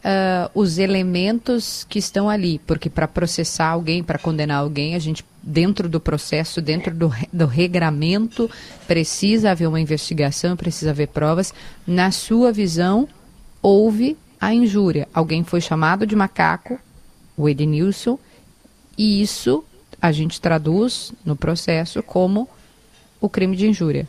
[0.05, 5.25] uh, os elementos que estão ali, porque para processar alguém, para condenar alguém, a gente,
[5.41, 8.49] dentro do processo, dentro do, do regramento,
[8.87, 11.53] precisa haver uma investigação, precisa haver provas.
[11.87, 13.07] Na sua visão,
[13.61, 15.07] houve a injúria.
[15.11, 16.79] Alguém foi chamado de macaco,
[17.35, 18.19] o Edenilson,
[18.97, 19.63] e isso
[19.99, 22.47] a gente traduz no processo como
[23.19, 24.07] o crime de injúria.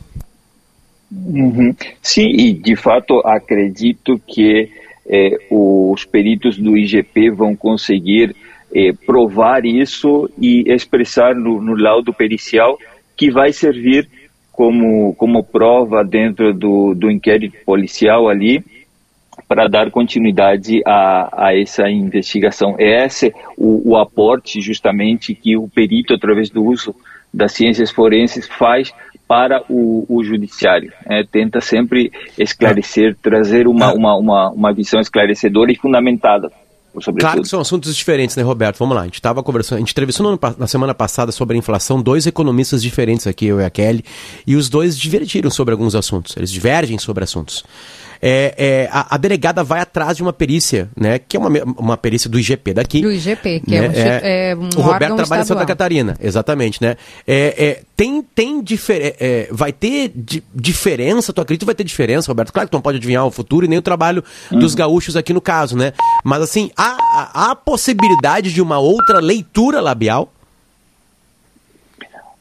[1.11, 1.73] Uhum.
[2.01, 4.69] Sim, e de fato acredito que
[5.09, 8.35] é, os peritos do IGP vão conseguir
[8.73, 12.77] é, provar isso e expressar no, no, laudo pericial
[13.15, 14.09] que vai servir
[14.51, 18.63] como, como prova dentro do, do inquérito policial ali
[19.47, 22.75] para dar continuidade a, a essa investigação.
[22.77, 26.93] É esse o, o aporte justamente que o perito, através do uso
[27.33, 28.91] das ciências forenses, faz
[29.27, 30.91] para o, o judiciário.
[31.05, 36.51] É, tenta sempre esclarecer, trazer uma, uma, uma, uma visão esclarecedora e fundamentada.
[37.19, 38.79] Claro que são assuntos diferentes, né, Roberto?
[38.79, 39.01] Vamos lá.
[39.01, 42.81] A gente estava conversando, a gente entrevistou na semana passada sobre a inflação dois economistas
[42.81, 44.03] diferentes aqui, eu e a Kelly,
[44.47, 46.35] e os dois divergiram sobre alguns assuntos.
[46.35, 47.63] Eles divergem sobre assuntos
[48.21, 51.19] é, é, a, a, delegada vai atrás de uma perícia, né?
[51.19, 53.01] Que é uma, uma perícia do IGP daqui.
[53.01, 55.41] Do IGP, que é né, é, um, é um O Roberto trabalha estadual.
[55.41, 56.97] em Santa Catarina, exatamente, né?
[57.27, 59.15] É, é, tem tem difer
[59.51, 62.51] vai ter di diferença, tu acredita que vai ter diferença, Roberto?
[62.51, 64.59] Claro que tu não pode adivinhar o futuro e nem o trabalho uhum.
[64.59, 65.93] dos gaúchos aqui no caso, né?
[66.23, 66.97] Mas assim, há,
[67.33, 70.31] há a possibilidade de uma outra leitura labial?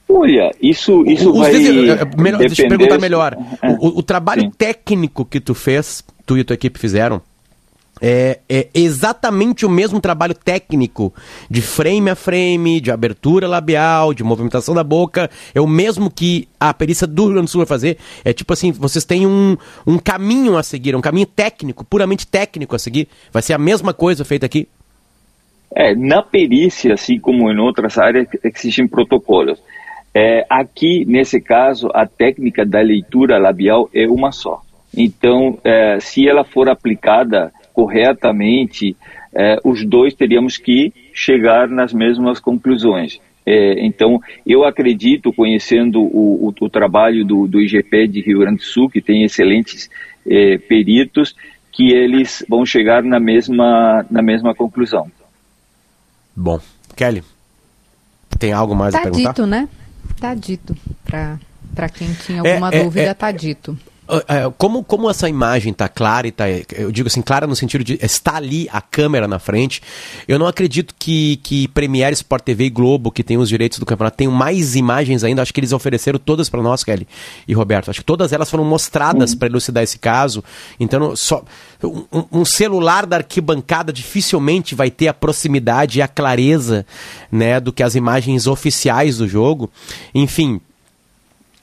[0.09, 3.37] Olha, isso, isso Os vai melhor, Deixa eu te perguntar melhor.
[3.61, 4.51] É, o, o, trabalho sim.
[4.51, 7.21] técnico que tu fez, tu e tua equipe fizeram,
[8.01, 11.15] é, é, exatamente o mesmo trabalho técnico
[11.51, 15.31] de frame a frame, de abertura labial, de movimentação da boca.
[15.55, 17.99] É o mesmo que a perícia do Rio Grande do Sul vai fazer.
[18.25, 22.77] É tipo assim, vocês têm um, um caminho a seguir, um caminho técnico, puramente técnico
[22.77, 23.09] a seguir.
[23.33, 24.69] Vai ser a mesma coisa feita aqui?
[25.75, 29.59] É, na perícia, assim como em outras áreas, existem protocolos.
[30.19, 34.63] É, aqui, nesse caso, a técnica da leitura labial é uma só.
[34.97, 38.97] Então, é, se ela for aplicada corretamente,
[39.35, 43.21] é, os dois teríamos que chegar nas mesmas conclusões.
[43.45, 48.61] É, então, eu acredito, conhecendo o, o, o trabalho do, do, IGP de Rio Grande
[48.61, 49.91] do Sul, que tem excelentes
[50.27, 51.37] é, peritos,
[51.71, 55.11] que eles vão chegar na mesma, na mesma conclusão.
[56.35, 56.59] Bom,
[56.97, 57.23] Kelly,
[58.39, 59.29] tem algo mais tá a perguntar?
[59.29, 59.69] Dito, né?
[60.21, 60.77] Tá dito.
[61.05, 63.79] Para quem tinha é, alguma é, dúvida, é, tá dito.
[64.09, 67.57] Uh, uh, como, como essa imagem está clara e tá, eu digo assim, clara no
[67.57, 69.83] sentido de está ali a câmera na frente,
[70.29, 73.87] eu não acredito que, que Premiere, Sport TV e Globo, que tem os direitos do
[73.87, 75.43] campeonato, tenham mais imagens ainda.
[75.43, 77.07] Acho que eles ofereceram todas para nós, Kelly
[77.49, 77.91] e Roberto.
[77.91, 79.39] Acho que todas elas foram mostradas uhum.
[79.39, 80.43] para elucidar esse caso.
[80.79, 81.45] Então, só
[81.83, 86.87] um, um, celular da arquibancada dificilmente vai ter a proximidade e a clareza
[87.31, 89.71] né, do que as imagens oficiais do jogo.
[90.15, 90.61] Enfim,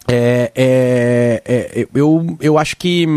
[0.07, 3.07] é, é, é, eu, eu acho que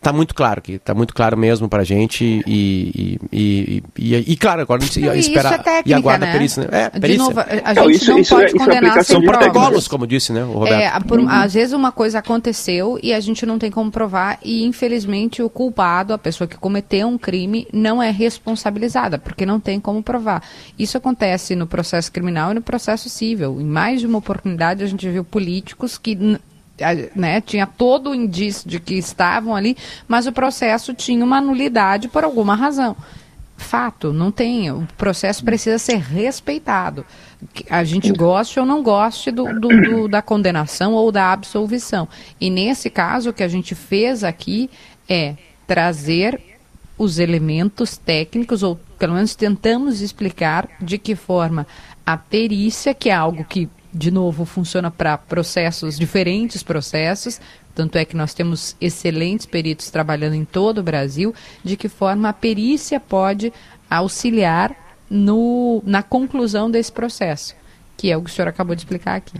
[0.00, 4.36] tá muito claro que tá muito claro mesmo pra gente e, e, e, e, e
[4.36, 6.30] claro, agora a gente não, espera é técnica, e aguarda né?
[6.30, 6.68] a perícia, né?
[6.72, 7.08] É, perícia.
[7.12, 10.44] De novo, a gente isso, não isso, pode isso condenar sem protocolos, como disse, né,
[10.44, 10.80] o Roberto.
[10.80, 11.28] É, por, uhum.
[11.28, 15.50] Às vezes uma coisa aconteceu e a gente não tem como provar e infelizmente o
[15.50, 20.42] culpado, a pessoa que cometeu um crime, não é responsabilizada, porque não tem como provar.
[20.78, 23.60] Isso acontece no processo criminal e no processo civil.
[23.60, 26.13] Em mais de uma oportunidade a gente viu políticos que
[27.14, 29.76] né, tinha todo o indício de que estavam ali,
[30.08, 32.96] mas o processo tinha uma nulidade por alguma razão.
[33.56, 34.70] Fato, não tem.
[34.72, 37.06] O processo precisa ser respeitado.
[37.70, 42.08] A gente goste ou não goste do, do, do, da condenação ou da absolvição.
[42.40, 44.68] E nesse caso, o que a gente fez aqui
[45.08, 46.40] é trazer
[46.98, 51.66] os elementos técnicos, ou pelo menos tentamos explicar de que forma
[52.04, 57.40] a perícia, que é algo que de novo, funciona para processos, diferentes processos,
[57.74, 62.28] tanto é que nós temos excelentes peritos trabalhando em todo o Brasil, de que forma
[62.28, 63.52] a perícia pode
[63.88, 64.74] auxiliar
[65.08, 67.54] no, na conclusão desse processo,
[67.96, 69.38] que é o que o senhor acabou de explicar aqui.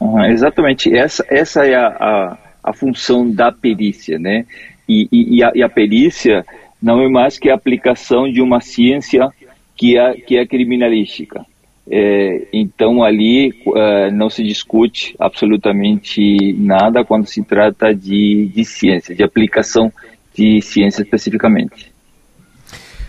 [0.00, 4.46] Ah, exatamente, essa, essa é a, a, a, função da perícia, né?
[4.88, 6.44] E, e, e, a, e, a, perícia
[6.80, 9.28] não é mais que a aplicação de uma ciência
[9.76, 11.44] que é, que é criminalística.
[11.90, 19.14] É, então ali uh, não se discute absolutamente nada quando se trata de, de ciência,
[19.14, 19.90] de aplicação
[20.34, 21.90] de ciência especificamente.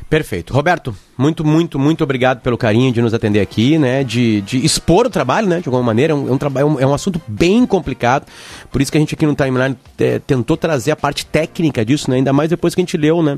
[0.10, 0.52] Perfeito.
[0.56, 4.04] Roberto, muito, muito, muito obrigado pelo carinho de nos atender aqui, né?
[4.04, 5.60] De, de expor o trabalho, né?
[5.60, 6.14] De alguma maneira.
[6.14, 8.26] É um, é um, trabalho, é um assunto bem complicado.
[8.72, 12.10] Por isso que a gente aqui no Timeline é, tentou trazer a parte técnica disso,
[12.10, 12.18] né?
[12.18, 13.38] Ainda mais depois que a gente leu, né?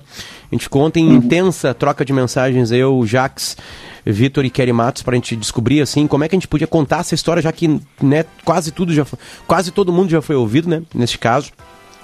[0.49, 1.15] A gente ontem em uhum.
[1.15, 3.57] intensa troca de mensagens, eu, Jax,
[4.05, 6.67] Vitor e Kelly Matos, para a gente descobrir, assim, como é que a gente podia
[6.67, 10.35] contar essa história, já que, né, quase tudo já foi, quase todo mundo já foi
[10.35, 10.81] ouvido, né?
[10.93, 11.51] Neste caso.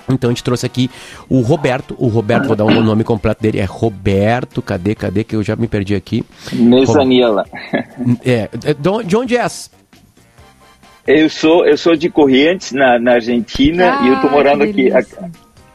[0.10, 0.90] Então a gente trouxe aqui
[1.28, 1.96] o Roberto.
[1.98, 4.62] O Roberto, vou dar o nome completo dele, é Roberto.
[4.62, 5.24] Cadê, cadê?
[5.24, 6.24] Que eu já me perdi aqui.
[6.54, 7.46] Mesaniela.
[8.24, 9.46] É, é de onde é?
[11.06, 14.92] Eu sou, eu sou de Corrientes, na, na Argentina, ah, e eu tô morando aqui,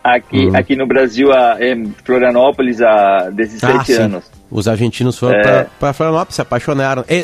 [0.05, 0.57] aqui, uhum.
[0.57, 4.31] aqui no Brasil, a, em Florianópolis, há 17 ah, anos.
[4.53, 5.67] Os argentinos foram é.
[5.81, 7.03] para Florianópolis, se apaixonaram.
[7.09, 7.23] E,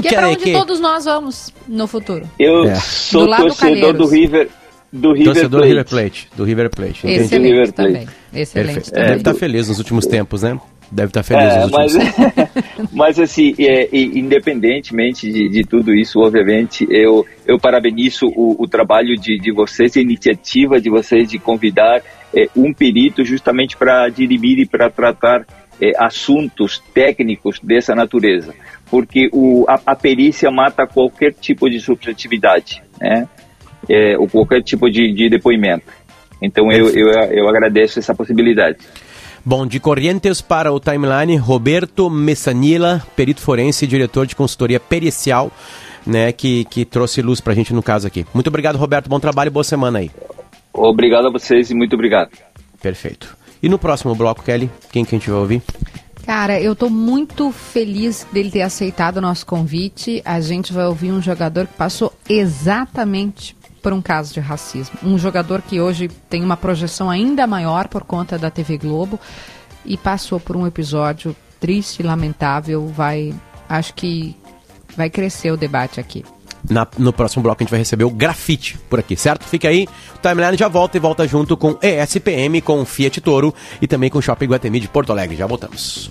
[0.00, 2.24] que é para onde todos nós vamos no futuro.
[2.38, 2.76] Eu é.
[2.76, 4.48] sou torcedor do River,
[4.92, 5.68] do River Torcedor Plate.
[5.68, 6.28] River Plate.
[6.36, 7.06] Do River Plate.
[7.06, 7.92] Excelente River Plate.
[7.92, 8.08] também.
[8.32, 9.06] Excelente Também.
[9.06, 10.60] Deve estar tá feliz nos últimos tempos, né?
[10.90, 12.92] Deve estar tá feliz é, nos últimos mas, tempos.
[12.92, 19.16] mas assim, é, independentemente de, de, tudo isso, obviamente, eu, eu parabenizo o, o trabalho
[19.16, 22.00] de, de vocês, a iniciativa de vocês de convidar
[22.34, 25.44] é, um perito justamente para dirimir e para tratar
[25.80, 28.54] é, assuntos técnicos dessa natureza.
[28.90, 33.28] Porque o, a, a perícia mata qualquer tipo de subjetividade, né?
[33.88, 35.86] é, ou qualquer tipo de, de depoimento.
[36.40, 38.78] Então eu, eu, eu agradeço essa possibilidade.
[39.44, 45.50] Bom, de Corrientes para o Timeline, Roberto Messanila, perito forense e diretor de consultoria pericial,
[46.06, 48.26] né, que, que trouxe luz para a gente no caso aqui.
[48.34, 49.08] Muito obrigado, Roberto.
[49.08, 50.10] Bom trabalho e boa semana aí.
[50.72, 52.30] Obrigado a vocês e muito obrigado.
[52.82, 53.37] Perfeito.
[53.62, 55.62] E no próximo bloco, Kelly, quem que a gente vai ouvir?
[56.24, 60.20] Cara, eu estou muito feliz dele ter aceitado o nosso convite.
[60.24, 64.98] A gente vai ouvir um jogador que passou exatamente por um caso de racismo.
[65.02, 69.18] Um jogador que hoje tem uma projeção ainda maior por conta da TV Globo
[69.84, 72.86] e passou por um episódio triste lamentável.
[72.88, 73.34] Vai,
[73.66, 74.36] acho que
[74.96, 76.24] vai crescer o debate aqui.
[76.68, 79.44] Na, no próximo bloco a gente vai receber o grafite por aqui, certo?
[79.44, 83.86] Fica aí, o Timeline já volta e volta junto com ESPM, com Fiat Toro e
[83.86, 85.36] também com o Shopping Guatemi de Porto Alegre.
[85.36, 86.10] Já voltamos.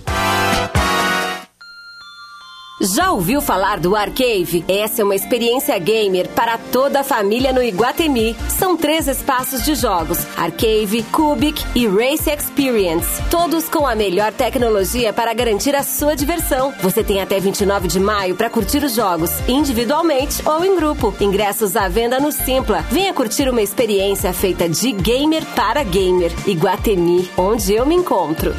[2.80, 4.64] Já ouviu falar do Arcave?
[4.68, 8.36] Essa é uma experiência gamer para toda a família no Iguatemi.
[8.48, 13.20] São três espaços de jogos: Arcave, Cubic e Race Experience.
[13.28, 16.72] Todos com a melhor tecnologia para garantir a sua diversão.
[16.80, 21.12] Você tem até 29 de maio para curtir os jogos, individualmente ou em grupo.
[21.20, 22.82] Ingressos à venda no Simpla.
[22.92, 26.30] Venha curtir uma experiência feita de gamer para gamer.
[26.46, 28.54] Iguatemi, onde eu me encontro.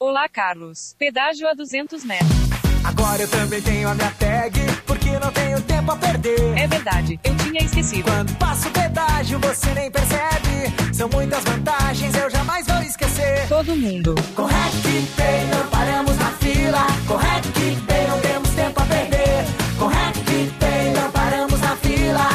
[0.00, 0.94] Olá, Carlos.
[0.96, 2.30] Pedágio a 200 metros.
[2.84, 4.56] Agora eu também tenho a minha tag,
[4.86, 6.56] porque não tenho tempo a perder.
[6.56, 8.04] É verdade, eu tinha esquecido.
[8.04, 10.94] Quando passo o pedágio, você nem percebe.
[10.94, 13.48] São muitas vantagens, eu jamais vou esquecer.
[13.48, 14.14] Todo mundo.
[14.36, 16.86] Com RecPay não paramos na fila.
[17.08, 19.44] Com RecPay não temos tempo a perder.
[19.80, 22.28] Com RecPay não paramos na fila.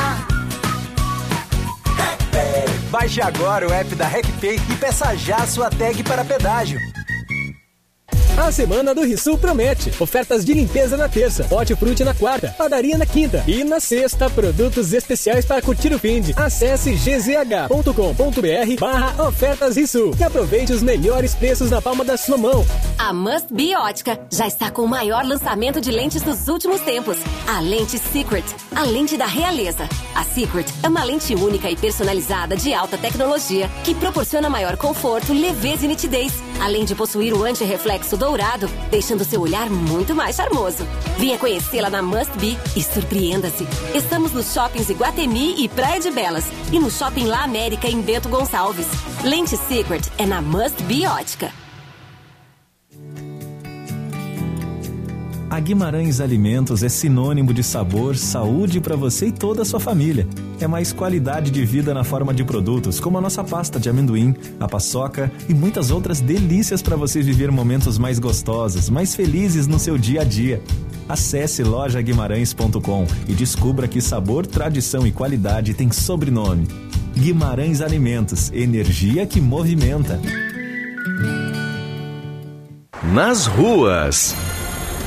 [2.92, 6.93] Baixe agora o app da RecPay e peça já a sua tag para pedágio.
[8.44, 9.90] A semana do Rissul promete.
[10.02, 14.92] Ofertas de limpeza na terça, hortifruti na quarta, padaria na quinta e na sexta, produtos
[14.92, 16.34] especiais para curtir o fim de.
[16.36, 19.86] Acesse gzh.com.br barra ofertas e
[20.22, 22.66] aproveite os melhores preços na palma da sua mão.
[23.04, 27.18] A Must Be Ótica já está com o maior lançamento de lentes dos últimos tempos.
[27.46, 29.90] A lente Secret, a lente da realeza.
[30.16, 35.34] A Secret é uma lente única e personalizada de alta tecnologia que proporciona maior conforto,
[35.34, 40.88] leveza e nitidez, além de possuir o anti-reflexo dourado, deixando seu olhar muito mais charmoso.
[41.18, 43.68] Venha conhecê-la na Must Be e surpreenda-se.
[43.94, 48.30] Estamos nos shoppings Iguatemi e Praia de Belas e no Shopping La América em Bento
[48.30, 48.88] Gonçalves.
[49.26, 51.06] Lente Secret é na Must Be
[55.54, 60.28] A Guimarães Alimentos é sinônimo de sabor, saúde para você e toda a sua família.
[60.60, 64.34] É mais qualidade de vida na forma de produtos, como a nossa pasta de amendoim,
[64.60, 69.78] a paçoca e muitas outras delícias para você viver momentos mais gostosos, mais felizes no
[69.78, 70.60] seu dia a dia.
[71.08, 76.68] Acesse lojaguimarães.com e descubra que sabor, tradição e qualidade tem sobrenome.
[77.16, 80.20] Guimarães Alimentos, energia que movimenta.
[83.04, 84.36] Nas ruas.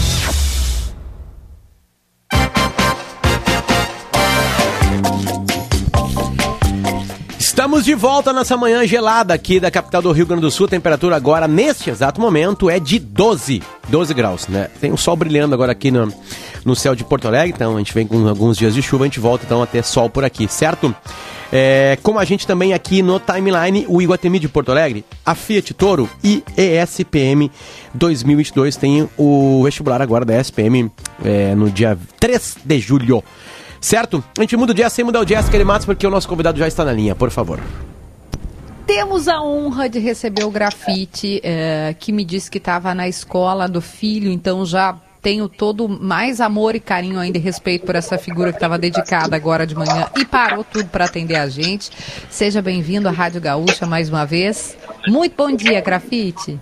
[7.38, 10.64] Estamos de volta nessa manhã gelada aqui da capital do Rio Grande do Sul.
[10.64, 14.70] A temperatura agora, neste exato momento, é de 12, 12 graus, né?
[14.80, 16.10] Tem o sol brilhando agora aqui no,
[16.64, 19.06] no céu de Porto Alegre, então a gente vem com alguns dias de chuva, a
[19.06, 20.94] gente volta então a ter sol por aqui, certo?
[21.52, 25.74] É, como a gente também aqui no timeline, o Iguatemi de Porto Alegre, a Fiat
[25.74, 27.50] Toro e ESPM
[27.92, 30.90] 2022 tem o vestibular agora da ESPM
[31.24, 33.22] é, no dia 3 de julho.
[33.80, 34.22] Certo?
[34.38, 36.58] A gente muda o dia sem mudar o dia, Kelly Matos, porque o nosso convidado
[36.58, 37.58] já está na linha, por favor.
[38.86, 43.66] Temos a honra de receber o grafite, é, que me disse que estava na escola
[43.66, 48.16] do filho, então já tenho todo mais amor e carinho ainda e respeito por essa
[48.16, 51.90] figura que estava dedicada agora de manhã e parou tudo para atender a gente.
[52.28, 54.76] Seja bem-vindo à Rádio Gaúcha mais uma vez.
[55.06, 56.58] Muito bom dia, grafite.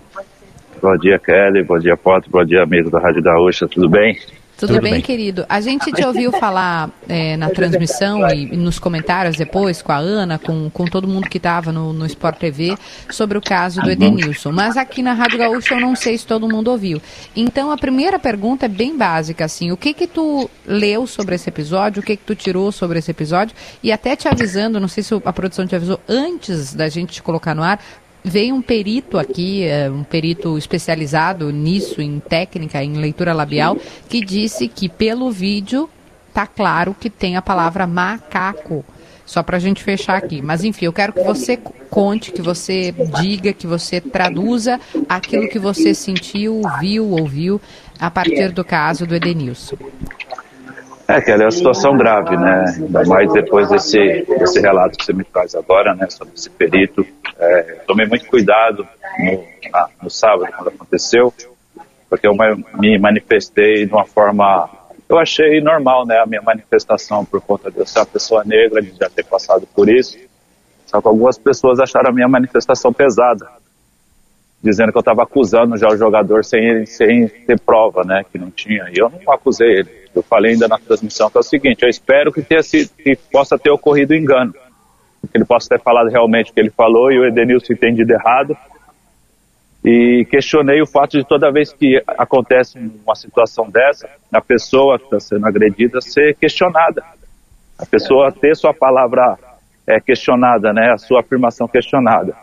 [0.81, 1.63] Bom dia, Kelly.
[1.63, 2.29] Bom dia, Potter.
[2.29, 3.67] Bom dia, amigo da Rádio Gaúcha.
[3.67, 4.17] Tudo bem?
[4.59, 5.45] Tudo, Tudo bem, bem, querido?
[5.47, 9.95] A gente te ouviu falar é, na transmissão e, e, nos comentários depois com a
[9.95, 12.77] Ana, com, com todo mundo que estava no, no Sport TV,
[13.09, 14.51] sobre o caso do Edenilson.
[14.51, 17.01] Mas aqui na Rádio Gaúcha eu não sei se todo mundo ouviu.
[17.33, 21.47] Então a primeira pergunta é bem básica, assim, o que que tu leu sobre esse
[21.47, 25.03] episódio, o que que tu tirou sobre esse episódio, e até te avisando, não sei
[25.03, 27.79] se a produção te avisou antes da gente te colocar no ar,
[28.23, 33.77] veio um perito aqui, é, um perito especializado nisso, em técnica, em leitura labial,
[34.07, 35.89] que disse que pelo vídeo
[36.33, 38.83] tá claro que tem a palavra macaco.
[39.25, 40.41] Só para a gente fechar aqui.
[40.41, 45.59] Mas enfim, eu quero que você conte, que você diga, que você traduza aquilo que
[45.59, 47.61] você sentiu, viu, ouviu
[47.99, 49.77] a partir do caso do Edenilson.
[51.09, 52.65] É, Kelly, é uma situação grave, né?
[52.77, 57.03] Ainda mais depois desse, desse relato que você me traz agora, né, sobre esse perito.
[57.39, 61.33] É, tomei muito cuidado no, na, no sábado, quando aconteceu,
[62.07, 62.33] porque eu
[62.79, 64.69] me manifestei de uma forma.
[65.09, 68.79] Eu achei normal, né, a minha manifestação por conta de eu ser uma pessoa negra,
[68.79, 70.15] de já ter passado por isso.
[70.85, 73.47] Só que algumas pessoas acharam a minha manifestação pesada,
[74.61, 78.51] dizendo que eu estava acusando já o jogador sem, sem ter prova, né, que não
[78.51, 78.83] tinha.
[78.95, 81.89] E eu não acusei ele eu falei ainda na transmissão que é o seguinte, eu
[81.89, 86.51] espero que, tenha sido, que possa ter ocorrido engano, que ele possa ter falado realmente
[86.51, 88.55] o que ele falou e o Edenilson entendido errado.
[89.83, 95.05] E questionei o fato de toda vez que acontece uma situação dessa, a pessoa que
[95.05, 97.03] está sendo agredida ser questionada.
[97.77, 99.37] A pessoa ter sua palavra
[99.87, 100.91] é, questionada, né?
[100.91, 102.35] A sua afirmação questionada.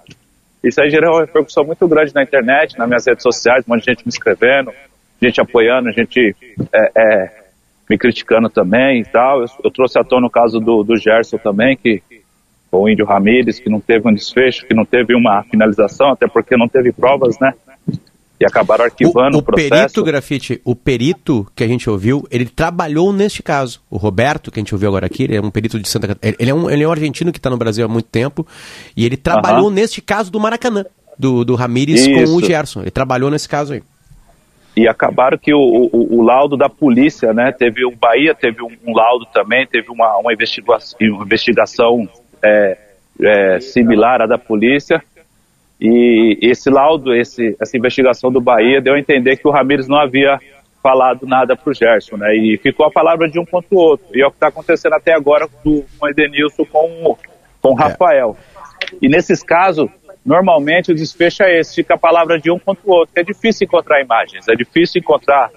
[0.64, 3.85] Isso aí gerou uma repercussão muito grande na internet, nas minhas redes sociais, um monte
[3.85, 4.72] de gente me escrevendo,
[5.22, 6.35] gente apoiando, gente
[6.72, 7.36] é, é,
[7.89, 9.41] me criticando também e tal.
[9.41, 12.03] Eu, eu, trouxe à tona o caso do, do Gerson também, que
[12.70, 16.57] o Índio Ramírez, que não teve um desfecho, que não teve uma finalização, até porque
[16.57, 17.53] não teve provas, né?
[18.39, 19.70] E acabaram arquivando o, o, o processo.
[19.70, 23.80] perito, Grafite, o perito que a gente ouviu, ele trabalhou neste caso.
[23.89, 26.37] O Roberto, que a gente ouviu agora aqui, ele é um perito de Santa Catarina.
[26.39, 28.47] Ele é um, ele é um argentino que está no Brasil há muito tempo.
[28.95, 30.84] E ele trabalhou neste caso do Maracanã,
[31.18, 32.82] do, do Ramírez com o Gerson.
[32.82, 33.82] Ele trabalhou nesse caso aí.
[34.77, 37.51] E acabaram que o, o, o laudo da polícia, né?
[37.51, 42.09] Teve o Bahia, teve um, um laudo também, teve uma, uma investigação, investigação
[42.43, 42.79] é,
[43.20, 45.03] é, similar à da polícia
[45.81, 49.99] e esse laudo, esse, essa investigação do Bahia deu a entender que o Ramires não
[49.99, 50.39] havia
[50.83, 52.35] falado nada para o Gerson, né?
[52.35, 54.07] E ficou a palavra de um contra o outro.
[54.14, 57.16] E é o que está acontecendo até agora com o Edenilson com,
[57.61, 58.37] com o Rafael.
[58.93, 58.97] É.
[59.03, 59.91] E nesses casos,
[60.27, 63.12] normalmente o desfecho é esse, fica a palavra de um contra o outro.
[63.16, 65.51] É difícil encontrar imagens, é difícil encontrar.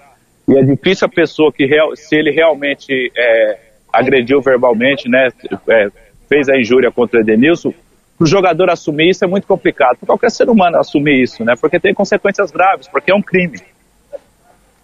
[0.48, 3.58] E é difícil a pessoa que, real, se ele realmente é,
[3.92, 5.28] agrediu verbalmente, né?
[5.68, 5.88] É,
[6.28, 7.74] fez a injúria contra o Edenilson,
[8.16, 9.96] para o jogador assumir isso é muito complicado.
[9.98, 11.54] Para qualquer ser humano assumir isso, né?
[11.60, 13.58] Porque tem consequências graves, porque é um crime.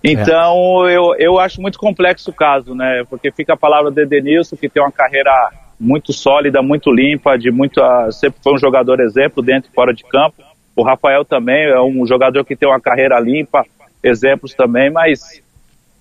[0.02, 0.96] Então, é.
[0.96, 3.04] eu, eu acho muito complexo o caso, né?
[3.08, 5.30] Porque fica a palavra de Edenilson, que tem uma carreira
[5.78, 10.04] muito sólida, muito limpa, de muita, sempre foi um jogador exemplo dentro e fora de
[10.04, 10.42] campo.
[10.74, 13.64] O Rafael também é um jogador que tem uma carreira limpa,
[14.02, 15.42] exemplos também, mas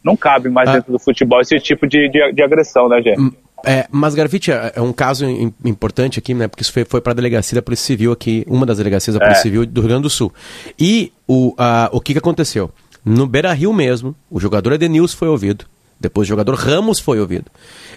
[0.04, 0.74] não cabe mais ah.
[0.74, 3.20] dentro do futebol esse tipo de, de, de agressão, né, gente?
[3.20, 3.32] Hum,
[3.66, 5.26] é, mas Grafite é, é um caso
[5.64, 6.48] importante aqui, né?
[6.48, 9.20] Porque isso foi, foi para a delegacia da Polícia Civil aqui, uma das delegacias da
[9.20, 9.44] Polícia é.
[9.44, 10.32] Civil do Rio Grande do Sul.
[10.80, 12.70] E o, a, o que, que aconteceu?
[13.04, 15.66] No Beira Rio mesmo, o jogador Edenilson foi ouvido.
[16.00, 17.50] Depois o jogador Ramos foi ouvido.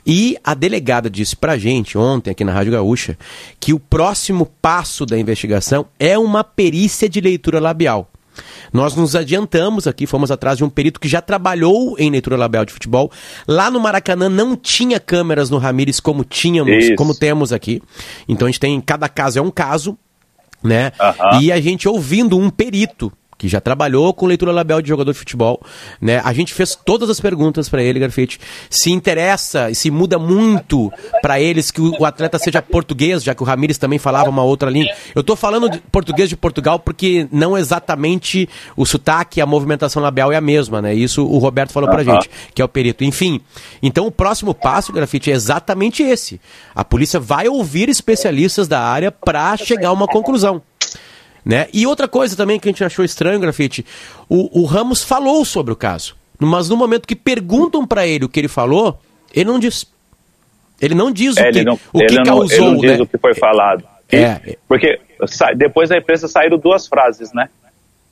[0.07, 3.18] E a delegada disse pra gente ontem aqui na Rádio Gaúcha
[3.59, 8.09] que o próximo passo da investigação é uma perícia de leitura labial.
[8.72, 12.64] Nós nos adiantamos aqui, fomos atrás de um perito que já trabalhou em leitura labial
[12.64, 13.11] de futebol.
[13.46, 16.94] Lá no Maracanã não tinha câmeras no Ramires como tínhamos, Isso.
[16.94, 17.82] como temos aqui.
[18.28, 19.99] Então a gente tem, cada caso é um caso,
[20.62, 20.92] né?
[21.40, 25.18] E a gente ouvindo um perito que já trabalhou com leitura labial de jogador de
[25.18, 25.62] futebol,
[26.01, 26.20] né?
[26.24, 28.41] A gente fez todas as perguntas para ele, Garfite.
[28.68, 33.43] Se interessa e se muda muito para eles que o atleta seja português, já que
[33.43, 34.93] o Ramires também falava uma outra língua.
[35.14, 40.32] Eu tô falando de português de Portugal porque não exatamente o sotaque, a movimentação labial
[40.32, 40.93] é a mesma, né?
[40.93, 43.05] Isso o Roberto falou pra gente, que é o perito.
[43.05, 43.41] Enfim,
[43.80, 46.41] então o próximo passo, Grafite, é exatamente esse.
[46.74, 50.61] A polícia vai ouvir especialistas da área para chegar a uma conclusão.
[51.45, 51.68] Né?
[51.72, 53.84] E outra coisa também que a gente achou estranho, Grafite,
[54.28, 56.16] o, o Ramos falou sobre o caso.
[56.39, 58.99] Mas no momento que perguntam para ele o que ele falou,
[59.34, 59.86] ele não diz.
[60.80, 62.51] Ele não diz é, o que, não, o que causou.
[62.51, 63.03] Ele não diz né?
[63.03, 63.84] o que foi falado.
[64.11, 64.57] É.
[64.66, 65.01] Porque
[65.57, 67.49] depois da imprensa saíram duas frases, né?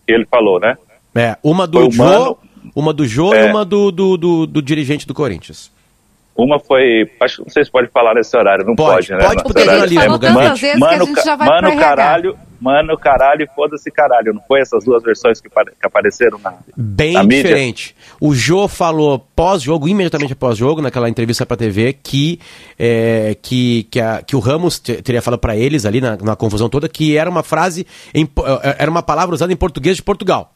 [0.06, 0.76] Que ele falou, né?
[1.14, 2.36] É, uma do Jô,
[2.74, 3.46] uma do Jô é.
[3.46, 5.70] e uma do, do, do, do dirigente do Corinthians.
[6.36, 7.10] Uma foi.
[7.20, 9.28] Acho que não sei se pode falar nesse horário, não pode, pode né?
[9.28, 10.02] Pode, porque jornalismo.
[10.02, 13.90] Falou tantas vezes mano, que a gente já vai mano, caralho, mano, caralho e foda-se
[13.90, 14.32] caralho.
[14.34, 16.54] Não foi essas duas versões que, que apareceram na.
[16.76, 17.96] Bem na diferente.
[18.20, 22.40] O Jô falou pós-jogo, imediatamente após jogo, naquela entrevista pra TV, que,
[22.78, 26.68] é, que, que, a, que o Ramos teria falado para eles ali na, na confusão
[26.68, 28.28] toda que era uma frase, em,
[28.78, 30.52] era uma palavra usada em português de Portugal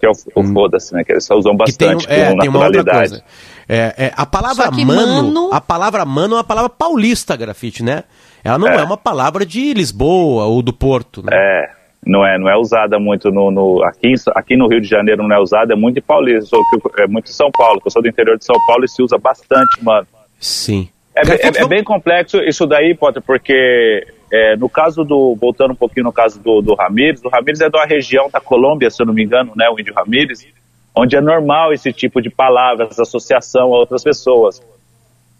[0.00, 0.52] que é o, o hum.
[0.54, 1.04] foda-se, né?
[1.04, 3.22] Que eles usam bastante tem, é, com tem naturalidade.
[3.68, 8.04] É, é, a palavra mano, mano, a palavra mano é uma palavra paulista, grafite, né?
[8.42, 8.76] Ela não é.
[8.76, 8.82] é.
[8.82, 11.30] uma palavra de Lisboa ou do Porto, né?
[11.32, 11.70] É,
[12.06, 15.36] não é, não é usada muito no, no aqui, aqui no Rio de Janeiro não
[15.36, 16.56] é usada, é muito em paulista,
[16.98, 19.18] é muito em São Paulo, eu sou do interior de São Paulo e se usa
[19.18, 20.06] bastante, mano.
[20.38, 20.88] Sim.
[21.14, 25.76] É, é, é bem complexo isso daí, Potter, porque é, no caso do, voltando um
[25.76, 29.02] pouquinho no caso do, do Ramires, o Ramires é de uma região da Colômbia, se
[29.02, 30.46] eu não me engano, né, o índio Ramires,
[30.94, 34.62] onde é normal esse tipo de palavras, associação a outras pessoas.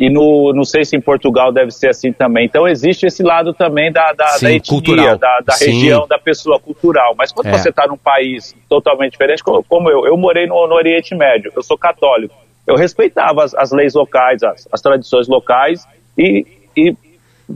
[0.00, 2.46] E no, não sei se em Portugal deve ser assim também.
[2.46, 5.18] Então existe esse lado também da, da, Sim, da etnia, cultural.
[5.18, 7.14] da, da região, da pessoa cultural.
[7.18, 7.52] Mas quando é.
[7.52, 11.52] você está num país totalmente diferente, como, como, eu, eu morei no, no Oriente Médio,
[11.54, 12.34] eu sou católico,
[12.66, 15.86] eu respeitava as, as leis locais, as, as tradições locais
[16.16, 16.96] e, e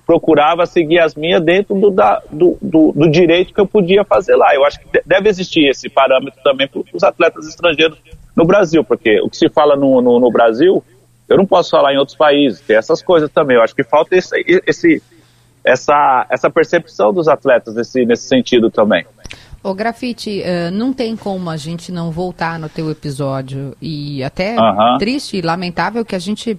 [0.06, 4.36] procurava seguir as minhas dentro do, da, do, do, do, direito que eu podia fazer
[4.36, 4.54] lá.
[4.54, 7.98] Eu acho que deve existir esse parâmetro também para os atletas estrangeiros
[8.36, 10.82] no Brasil, porque o que se fala no, no, no, Brasil,
[11.28, 13.56] eu não posso falar em outros países, tem essas coisas também.
[13.56, 14.34] Eu acho que falta esse,
[14.66, 15.02] esse,
[15.64, 19.06] essa, essa percepção dos atletas nesse, nesse sentido também.
[19.62, 24.56] O Grafite, uh, não tem como a gente não voltar no teu episódio e até
[24.56, 24.98] uh -huh.
[24.98, 26.58] triste e lamentável que a gente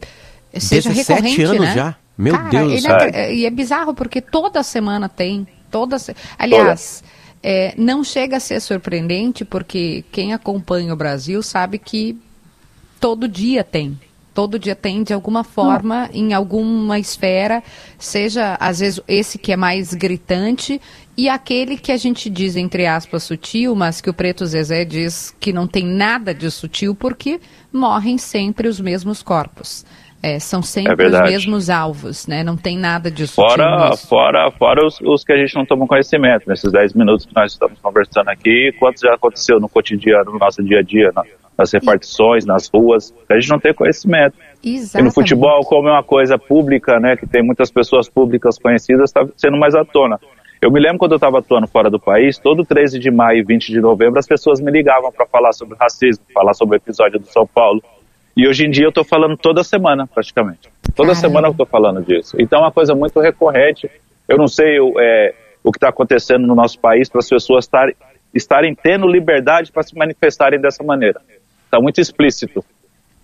[0.58, 1.74] seja recorrente, anos né?
[1.76, 1.96] já.
[2.18, 5.46] Meu Cara, Deus do é- e é bizarro porque toda semana tem.
[5.70, 7.04] Toda se- Aliás,
[7.44, 12.18] é, não chega a ser surpreendente porque quem acompanha o Brasil sabe que
[13.00, 14.00] todo dia tem.
[14.36, 17.64] Todo dia tem, de alguma forma, em alguma esfera,
[17.98, 20.80] seja, às vezes, esse que é mais gritante
[21.18, 25.34] e aquele que a gente diz, entre aspas, sutil, mas que o Preto Zezé diz
[25.40, 27.40] que não tem nada de sutil porque
[27.72, 29.86] morrem sempre os mesmos corpos.
[30.22, 31.32] É, são sempre os verdade.
[31.32, 32.44] mesmos alvos, né?
[32.44, 34.08] Não tem nada de sutil Fora, nisso.
[34.08, 36.44] fora, fora os, os que a gente não toma conhecimento.
[36.50, 40.62] Nesses 10 minutos que nós estamos conversando aqui, quantos já aconteceu no cotidiano, no nosso
[40.62, 41.24] dia a dia, na-
[41.58, 44.36] nas repartições, nas ruas, a gente não tem conhecimento.
[44.64, 45.14] E no Exatamente.
[45.14, 49.58] futebol, como é uma coisa pública, né, que tem muitas pessoas públicas conhecidas, está sendo
[49.58, 50.20] mais à tona.
[50.62, 53.44] Eu me lembro quando eu estava atuando fora do país, todo 13 de maio e
[53.44, 57.20] 20 de novembro, as pessoas me ligavam para falar sobre racismo, falar sobre o episódio
[57.20, 57.84] do São Paulo.
[58.36, 60.70] E hoje em dia eu estou falando toda semana, praticamente.
[60.96, 62.36] Toda semana eu estou falando disso.
[62.40, 63.90] Então é uma coisa muito recorrente.
[64.28, 65.34] Eu não sei o, é,
[65.64, 67.96] o que está acontecendo no nosso país para as pessoas estarem,
[68.34, 71.22] estarem tendo liberdade para se manifestarem dessa maneira.
[71.66, 72.64] Está muito explícito.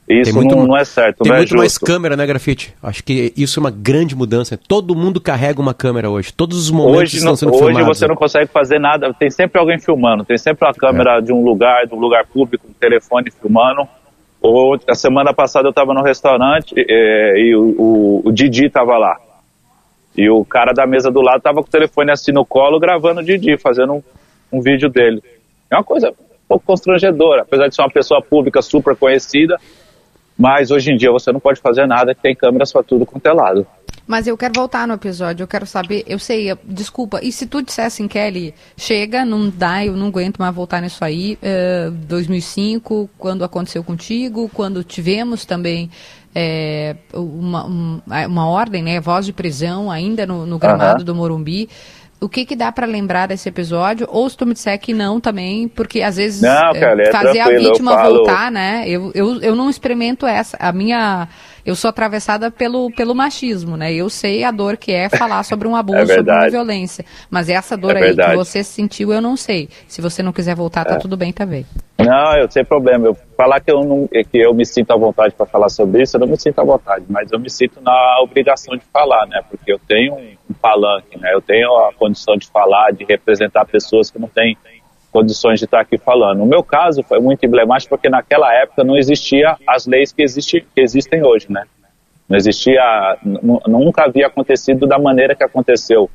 [0.09, 2.73] Isso não, não é certo, Tem não é muito mais câmera, né, Grafite?
[2.83, 4.57] Acho que isso é uma grande mudança.
[4.57, 6.33] Todo mundo carrega uma câmera hoje.
[6.33, 7.97] Todos os momentos Hoje, estão não- sendo hoje filmados.
[7.97, 11.21] você não consegue fazer nada, tem sempre alguém filmando, tem sempre a câmera É.
[11.21, 13.87] de um lugar, de um lugar público, um telefone filmando.
[14.41, 18.97] Ou, a semana passada eu estava no restaurante eh, e o, o, o Didi estava
[18.97, 19.15] lá.
[20.17, 23.21] E o cara da mesa do lado estava com o telefone assim no colo, gravando
[23.21, 24.03] o Didi, fazendo um,
[24.51, 25.23] um vídeo dele.
[25.69, 26.11] É uma coisa
[26.51, 29.57] pouco constrangedora, apesar de ser uma pessoa pública super conhecida,
[30.37, 33.25] mas hoje em dia você não pode fazer nada, que tem câmeras para tudo quanto
[33.27, 33.65] é lado.
[34.07, 37.61] Mas eu quero voltar no episódio, eu quero saber, eu sei, desculpa, e se tu
[37.61, 43.43] dissesse, Kelly, chega, não dá, eu não aguento mais voltar nisso aí, eh, 2005, quando
[43.43, 45.89] aconteceu contigo, quando tivemos também
[46.33, 51.03] eh, uma, um- uma ordem, né, voz de prisão ainda no, no gramado Aham.
[51.03, 51.69] do Morumbi,
[52.21, 54.07] o que que dá pra lembrar desse episódio?
[54.09, 57.11] Ou se tu me disser que não também, porque às vezes Não, eh, Kelly, é
[57.11, 58.83] fazer a vítima voltar, né?
[58.87, 60.55] Eu, eu, eu não experimento essa.
[60.59, 61.27] A minha.
[61.65, 63.93] Eu sou atravessada pelo, pelo machismo, né?
[63.93, 67.05] Eu sei a dor que é falar sobre um abuso, É sobre uma violência.
[67.29, 68.35] Mas essa dor É aí que verdade.
[68.35, 69.69] você sentiu, eu não sei.
[69.87, 70.97] Se você não quiser voltar, tá É.
[70.97, 71.65] tudo bem também.
[71.99, 73.05] Não, eu sem problema.
[73.07, 76.15] Eu falar que eu não, que eu me sinto à vontade para falar sobre isso,
[76.17, 79.41] eu não me sinto à vontade, mas eu me sinto na obrigação de falar, né?
[79.49, 81.31] Porque eu tenho um palanque, né?
[81.33, 84.57] Eu tenho a condição de falar, de representar pessoas que não têm
[85.11, 86.39] condições de estar aqui falando.
[86.39, 90.81] No meu caso foi muito emblemático porque naquela época não existia as leis que, que
[90.81, 91.63] existem hoje, né?
[92.29, 92.81] Não existia,
[93.23, 96.09] nu- nunca havia acontecido da maneira que aconteceu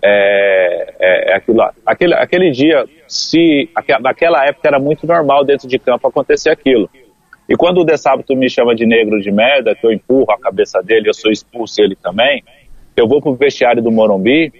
[0.00, 1.72] é, é, é aquilo lá.
[1.84, 6.88] Aquele, aquele dia, se aque- naquela época era muito normal dentro de campo acontecer aquilo.
[7.48, 10.38] E quando o De Sábado me chama de negro de merda, que eu empurro a
[10.38, 12.44] cabeça dele, eu sou expulso ele também,
[12.96, 14.52] eu vou pro vestiário do Morumbi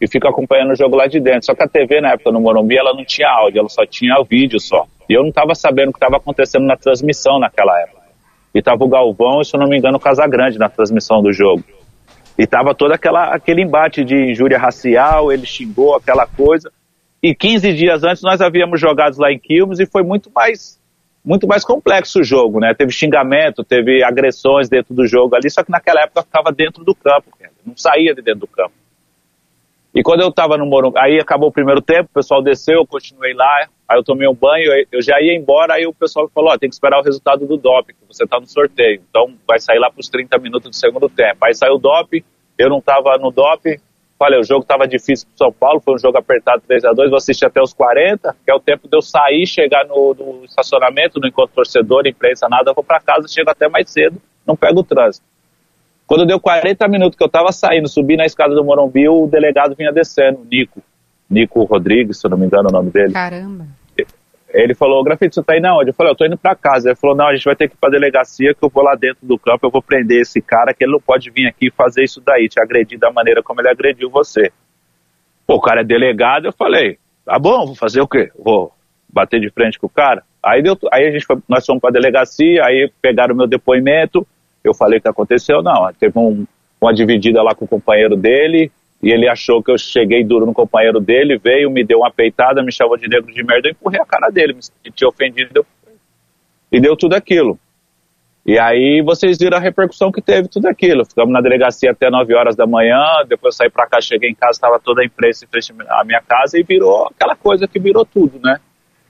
[0.00, 1.46] e fico acompanhando o jogo lá de dentro.
[1.46, 4.14] Só que a TV na época no Morumbi, ela não tinha áudio, ela só tinha
[4.20, 4.86] o vídeo só.
[5.08, 8.02] E eu não estava sabendo o que estava acontecendo na transmissão naquela época.
[8.54, 11.32] E tava o Galvão e, se eu não me engano, o Casagrande na transmissão do
[11.32, 11.64] jogo.
[12.38, 16.70] E tava todo aquela, aquele embate de injúria racial, ele xingou aquela coisa.
[17.22, 20.82] E 15 dias antes nós havíamos jogado lá em Quilmes e foi muito mais
[21.24, 22.74] muito mais complexo o jogo, né?
[22.74, 26.94] Teve xingamento, teve agressões dentro do jogo ali, só que naquela época ficava dentro do
[26.94, 27.30] campo,
[27.64, 28.72] não saía de dentro do campo.
[29.94, 32.86] E quando eu tava no Morumbi, aí acabou o primeiro tempo, o pessoal desceu, eu
[32.86, 36.50] continuei lá, aí eu tomei um banho, eu já ia embora, aí o pessoal falou,
[36.50, 39.60] ó, tem que esperar o resultado do DOP, que você tá no sorteio, então vai
[39.60, 41.44] sair lá pros 30 minutos do segundo tempo.
[41.44, 42.24] Aí saiu o DOP,
[42.58, 43.80] eu não tava no DOP,
[44.18, 47.10] falei, o jogo tava difícil pro São Paulo, foi um jogo apertado 3 a 2
[47.10, 50.44] vou assistir até os 40, que é o tempo de eu sair, chegar no, no
[50.44, 54.80] estacionamento, não encontro torcedor, imprensa, nada, vou pra casa, chego até mais cedo, não pego
[54.80, 55.33] o trânsito.
[56.06, 59.74] Quando deu 40 minutos que eu tava saindo, subi na escada do Morumbi, o delegado
[59.74, 60.82] vinha descendo, o Nico.
[61.30, 63.12] Nico Rodrigues, se eu não me engano o nome dele.
[63.12, 63.66] Caramba.
[64.54, 65.90] Ele falou, grafite, você tá indo aonde?
[65.90, 66.90] Eu falei, eu tô indo pra casa.
[66.90, 68.94] Ele falou, não, a gente vai ter que ir pra delegacia, que eu vou lá
[68.94, 71.72] dentro do campo, eu vou prender esse cara, que ele não pode vir aqui e
[71.72, 74.52] fazer isso daí, te agredir da maneira como ele agrediu você.
[75.44, 78.30] Pô, o cara é delegado, eu falei, tá bom, vou fazer o quê?
[78.38, 78.72] Vou
[79.12, 80.22] bater de frente com o cara?
[80.40, 84.24] Aí, deu, aí a gente foi, nós fomos pra delegacia, aí pegaram o meu depoimento,
[84.68, 86.46] eu falei o que aconteceu, não, teve um,
[86.80, 88.70] uma dividida lá com o companheiro dele,
[89.02, 92.62] e ele achou que eu cheguei duro no companheiro dele, veio, me deu uma peitada,
[92.62, 95.66] me chamou de negro de merda, eu empurrei a cara dele, me tinha ofendido,
[96.72, 97.58] e deu tudo aquilo.
[98.46, 101.04] E aí vocês viram a repercussão que teve tudo aquilo.
[101.06, 104.52] Ficamos na delegacia até 9 horas da manhã, depois saí pra cá, cheguei em casa,
[104.52, 108.04] estava toda a imprensa em frente à minha casa e virou aquela coisa que virou
[108.04, 108.58] tudo, né?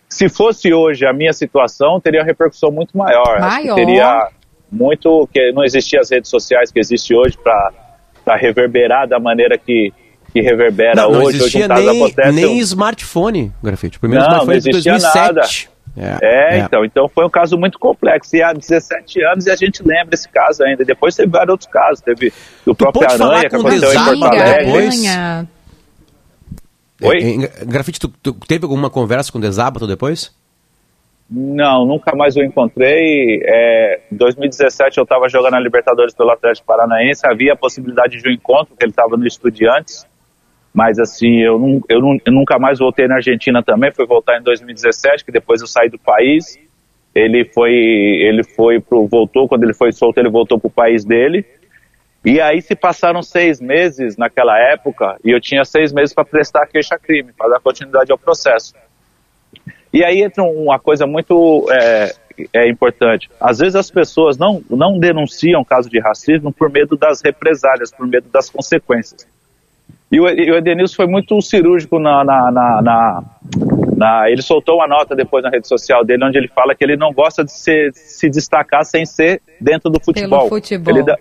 [0.08, 3.40] Se fosse hoje a minha situação, teria uma repercussão muito maior.
[3.40, 3.74] Maior.
[3.74, 4.28] teria
[4.74, 9.92] muito, que não existia as redes sociais que existe hoje para reverberar da maneira que,
[10.32, 11.38] que reverbera Não, não hoje.
[11.38, 13.96] existia hoje nem, acontece, nem um- smartphone, grafite.
[13.96, 15.68] O primeiro não, não smartphone é de existia 2007.
[15.96, 16.18] nada.
[16.20, 18.34] É, então, então foi um caso muito complexo.
[18.34, 20.84] E há 17 anos e a gente lembra esse caso ainda.
[20.84, 22.00] Depois teve vários outros casos.
[22.00, 22.32] Teve
[22.66, 24.64] o próprio pode falar Aranha, que com aconteceu em Porto Alegre.
[24.64, 25.04] depois?
[27.02, 27.16] Oi?
[27.16, 30.32] É, em- grafite, tu, tu teve alguma conversa com o Desábato depois?
[31.28, 33.40] Não, nunca mais o encontrei.
[33.44, 37.26] É, em 2017 eu estava jogando a Libertadores pelo Atlético Paranaense.
[37.26, 40.06] Havia a possibilidade de um encontro, porque ele estava no Estudiantes.
[40.72, 41.58] Mas assim, eu,
[41.88, 43.92] eu, eu nunca mais voltei na Argentina também.
[43.92, 46.58] Fui voltar em 2017, que depois eu saí do país.
[47.14, 51.46] Ele foi, ele foi pro, voltou, quando ele foi solto, ele voltou pro país dele.
[52.24, 56.66] E aí se passaram seis meses naquela época, e eu tinha seis meses para prestar
[56.66, 58.74] queixa-crime, para dar continuidade ao processo.
[59.94, 62.12] E aí entra uma coisa muito é,
[62.52, 63.30] é importante.
[63.40, 68.04] Às vezes as pessoas não, não denunciam caso de racismo por medo das represálias, por
[68.06, 69.26] medo das consequências.
[70.10, 73.22] E o, e o Edenilson foi muito cirúrgico na, na, na, na-
[73.96, 76.96] na- Ele soltou uma nota depois na rede social dele, onde ele fala que ele
[76.96, 80.48] não gosta de se, se destacar sem ser dentro do futebol.
[80.48, 80.92] futebol.
[80.94, 81.18] Ele dá-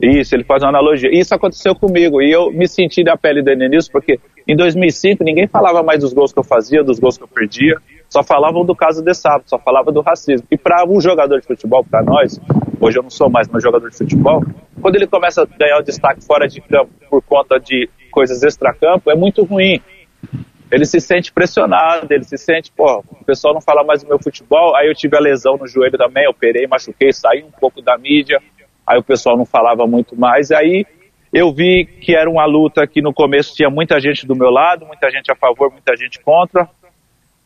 [0.00, 1.10] isso, ele faz uma analogia.
[1.12, 5.46] Isso aconteceu comigo e eu me senti na pele do Edenilson porque em 2005 ninguém
[5.46, 7.76] falava mais dos gols que eu fazia, dos gols que eu perdia,
[8.08, 10.46] só falavam do caso de sábado, só falava do racismo.
[10.50, 12.40] E para um jogador de futebol, para nós,
[12.80, 14.44] hoje eu não sou mais um jogador de futebol,
[14.80, 19.10] quando ele começa a ganhar o destaque fora de campo por conta de coisas extracampo,
[19.10, 19.80] é muito ruim.
[20.70, 24.18] Ele se sente pressionado, ele se sente, pô, o pessoal não fala mais do meu
[24.18, 27.96] futebol, aí eu tive a lesão no joelho também, operei, machuquei, saí um pouco da
[27.96, 28.42] mídia,
[28.86, 30.84] aí o pessoal não falava muito mais, aí
[31.32, 34.86] eu vi que era uma luta que no começo tinha muita gente do meu lado,
[34.86, 36.68] muita gente a favor, muita gente contra,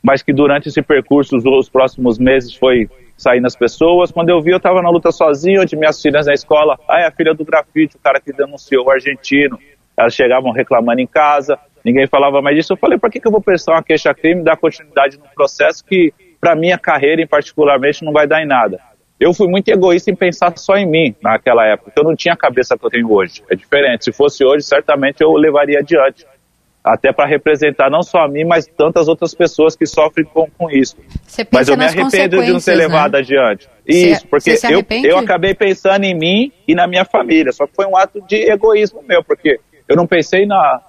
[0.03, 4.11] mas que durante esse percurso, os, os próximos meses, foi saindo as pessoas.
[4.11, 7.07] Quando eu vi, eu estava na luta sozinho, onde minhas filhas na escola, ah, é
[7.07, 9.59] a filha do grafite, o cara que denunciou o argentino,
[9.97, 12.73] elas chegavam reclamando em casa, ninguém falava mais disso.
[12.73, 16.13] Eu falei, por que, que eu vou prestar uma queixa-crime dar continuidade num processo que,
[16.41, 18.81] para minha carreira em particularmente, não vai dar em nada?
[19.19, 22.37] Eu fui muito egoísta em pensar só em mim naquela época, eu não tinha a
[22.39, 23.43] cabeça que eu tenho hoje.
[23.51, 24.07] É diferente.
[24.07, 26.25] Se fosse hoje, certamente eu levaria adiante.
[26.83, 30.70] Até para representar não só a mim, mas tantas outras pessoas que sofrem com, com
[30.70, 30.97] isso.
[31.53, 33.18] Mas eu me arrependo de não ter consequências, levado né?
[33.18, 33.68] adiante.
[33.87, 37.53] Você- Isso, porque você eu, eu acabei pensando em mim e na minha família.
[37.53, 40.81] Só que foi um ato de egoísmo meu, porque eu não pensei na,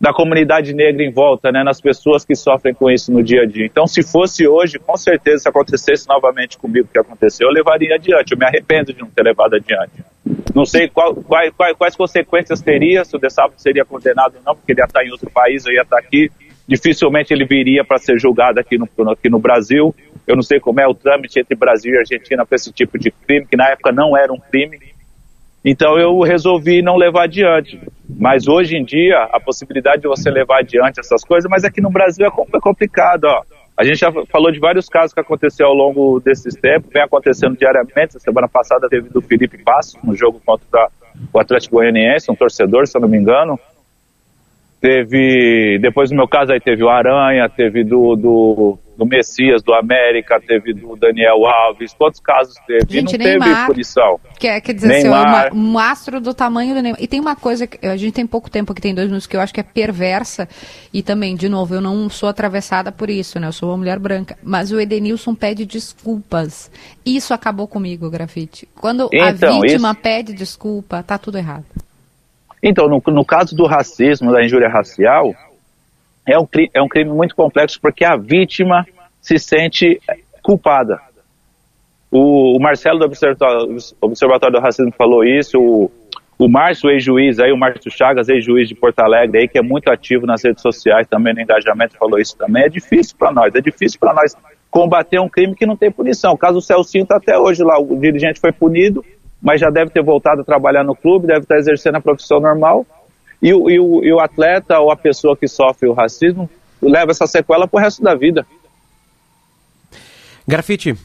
[0.00, 3.46] na comunidade negra em volta, né, nas pessoas que sofrem com isso no dia a
[3.46, 3.66] dia.
[3.66, 7.96] Então, se fosse hoje, com certeza, se acontecesse novamente comigo o que aconteceu, eu levaria
[7.96, 8.32] adiante.
[8.32, 10.02] Eu me arrependo de não ter levado adiante.
[10.54, 14.54] Não sei qual- quais, quais, consequências teria, se o De Sábado seria condenado ou não,
[14.54, 16.30] porque ele ia estar em outro país, eu ia estar aqui.
[16.66, 19.94] Dificilmente ele viria para ser julgado aqui no, aqui no Brasil.
[20.26, 23.10] Eu não sei como é o trâmite entre Brasil e Argentina para esse tipo de
[23.10, 24.78] crime, que na época não era um crime.
[25.64, 27.80] Então eu resolvi não levar adiante.
[28.08, 31.90] Mas hoje em dia, a possibilidade de você levar adiante essas coisas, mas aqui no
[31.90, 33.42] Brasil é é complicado, ó.
[33.76, 37.56] A gente já falou de vários casos que aconteceu ao longo desses tempos, vem acontecendo
[37.56, 38.20] diariamente.
[38.20, 40.88] Semana passada teve do Felipe Passo, no jogo contra
[41.32, 43.58] o Atlético Goianiense, um torcedor, se eu não me engano.
[44.80, 49.74] Teve, depois no meu caso aí teve o Aranha, teve do, do, do Messias, do
[49.74, 52.84] América, teve do Daniel Alves, quantos casos teve?
[52.90, 53.66] e não Gente, teve Neymar.
[53.66, 54.20] punição.
[54.38, 55.52] Quer, quer dizer, assim, Neymar.
[55.52, 57.02] uma- um astro do tamanho do Neymar.
[57.02, 59.36] E tem uma coisa, que a gente tem pouco tempo aqui, tem dois minutos, que
[59.36, 60.48] eu acho que é perversa.
[60.92, 63.48] E também, de novo, eu não sou atravessada por isso, né?
[63.48, 64.38] Eu sou uma mulher branca.
[64.42, 66.70] Mas o Edenilson pede desculpas.
[67.04, 68.68] Isso acabou comigo, grafite.
[68.80, 71.64] Quando Então, a vítima isso- pede desculpa, tá tudo errado.
[72.62, 75.34] Então, no, no caso do racismo, da injúria racial,
[76.26, 78.86] é um, é um crime muito complexo porque a vítima
[79.20, 80.00] se sente
[80.42, 81.00] culpada.
[82.10, 85.90] O, o Marcelo do Observatório, Observatório do Racismo falou isso, o,
[86.38, 89.90] o Márcio, ex-juiz, aí, o Márcio Chagas, ex-juiz de Porto Alegre, aí, que é muito
[89.90, 92.64] ativo nas redes sociais também no engajamento, falou isso também.
[92.64, 94.36] É difícil para nós, é difícil para nós
[94.70, 96.32] combater um crime que não tem punição.
[96.32, 99.04] O caso do Celcinho está até hoje lá, o dirigente foi punido,
[99.40, 102.84] mas já deve ter voltado a trabalhar no clube, deve estar exercendo a profissão normal.
[103.44, 106.48] E o, e o, e o atleta ou a pessoa que sofre o racismo
[106.80, 108.46] leva essa sequela pro resto da vida.
[110.48, 110.96] Grafite,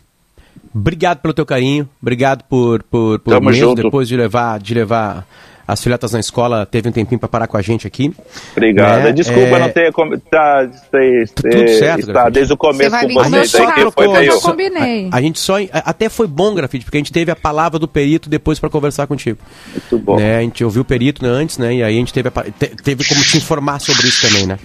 [0.73, 3.83] obrigado pelo teu carinho, obrigado por, por, por Tamo mesmo junto.
[3.83, 5.27] depois de levar, de levar
[5.71, 8.13] as filhotas na escola, teve um tempinho para parar com a gente aqui.
[8.51, 9.03] Obrigado.
[9.03, 9.11] Né?
[9.11, 12.31] Desculpa É, não ter, com- tá, ter, Tudo certo, estar Grafite.
[12.33, 14.41] desde o começo com vocês aí, que foi eu meio...
[14.41, 15.09] combinei.
[15.11, 15.55] A, a gente só.
[15.71, 19.07] Até foi bom, Grafite, porque a gente teve a palavra do perito depois para conversar
[19.07, 19.37] contigo.
[19.71, 20.17] Muito bom.
[20.17, 20.37] Né?
[20.37, 21.73] A gente ouviu o perito né, antes, né?
[21.75, 24.57] E aí a gente teve, a te- teve como te informar sobre isso também, né?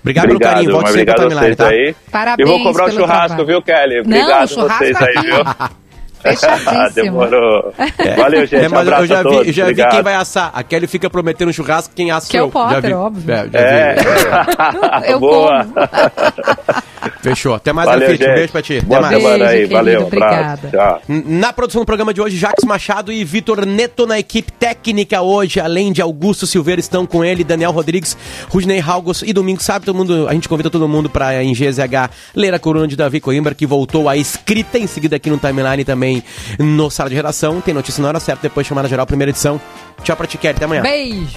[0.00, 0.72] Obrigado, pelo Obrigado, carinho.
[0.72, 1.68] Volte sempre obrigado pra a timeline, tá?
[1.68, 1.96] aí.
[2.10, 3.46] Parabéns Eu vou cobrar o pelo churrasco, trabalho.
[3.46, 3.94] viu, Kelly?
[3.96, 5.78] Não, Obrigado o churrasco vocês tá aí, viu?
[6.20, 6.90] Fechadíssimo.
[6.94, 7.72] Demorou.
[8.16, 8.64] Valeu, gente.
[8.64, 10.50] É, mas Abraço eu já a vi, eu já vi quem vai assar.
[10.54, 12.92] A Kelly fica prometendo churrasco, quem assa Que é o Potter, vi.
[12.94, 13.34] óbvio.
[13.34, 13.96] É, já É.
[15.00, 15.10] vi.
[15.12, 15.66] Eu Boa.
[17.22, 17.54] Fechou.
[17.54, 18.22] Até mais, Valeu, Grafite.
[18.24, 18.34] Um gente.
[18.36, 18.80] beijo pra ti.
[18.80, 19.42] Boa Até mais.
[19.42, 19.58] aí.
[19.58, 20.04] Beijo, Valeu.
[20.06, 20.66] querido, Abraço.
[20.66, 20.70] obrigada.
[20.70, 21.02] Tchau.
[21.26, 25.60] Na produção do programa de hoje, Jacques Machado e Vitor Neto na equipe técnica hoje,
[25.60, 28.16] além de Augusto Silveira, estão com ele, Daniel Rodrigues,
[28.48, 32.10] Rudney Halgos e domingo, sabe, todo mundo, a gente convida todo mundo para em GZH
[32.34, 35.84] ler a coluna de Davi Coimbra, que voltou à escrita, em seguida aqui no Timeline
[35.84, 36.22] também
[36.58, 39.60] no Sala de Redação, tem notícia na hora certa, depois chamada geral, primeira edição.
[40.02, 40.82] Tchau pra ti, Kelly, até amanhã.
[40.82, 41.36] Beijo.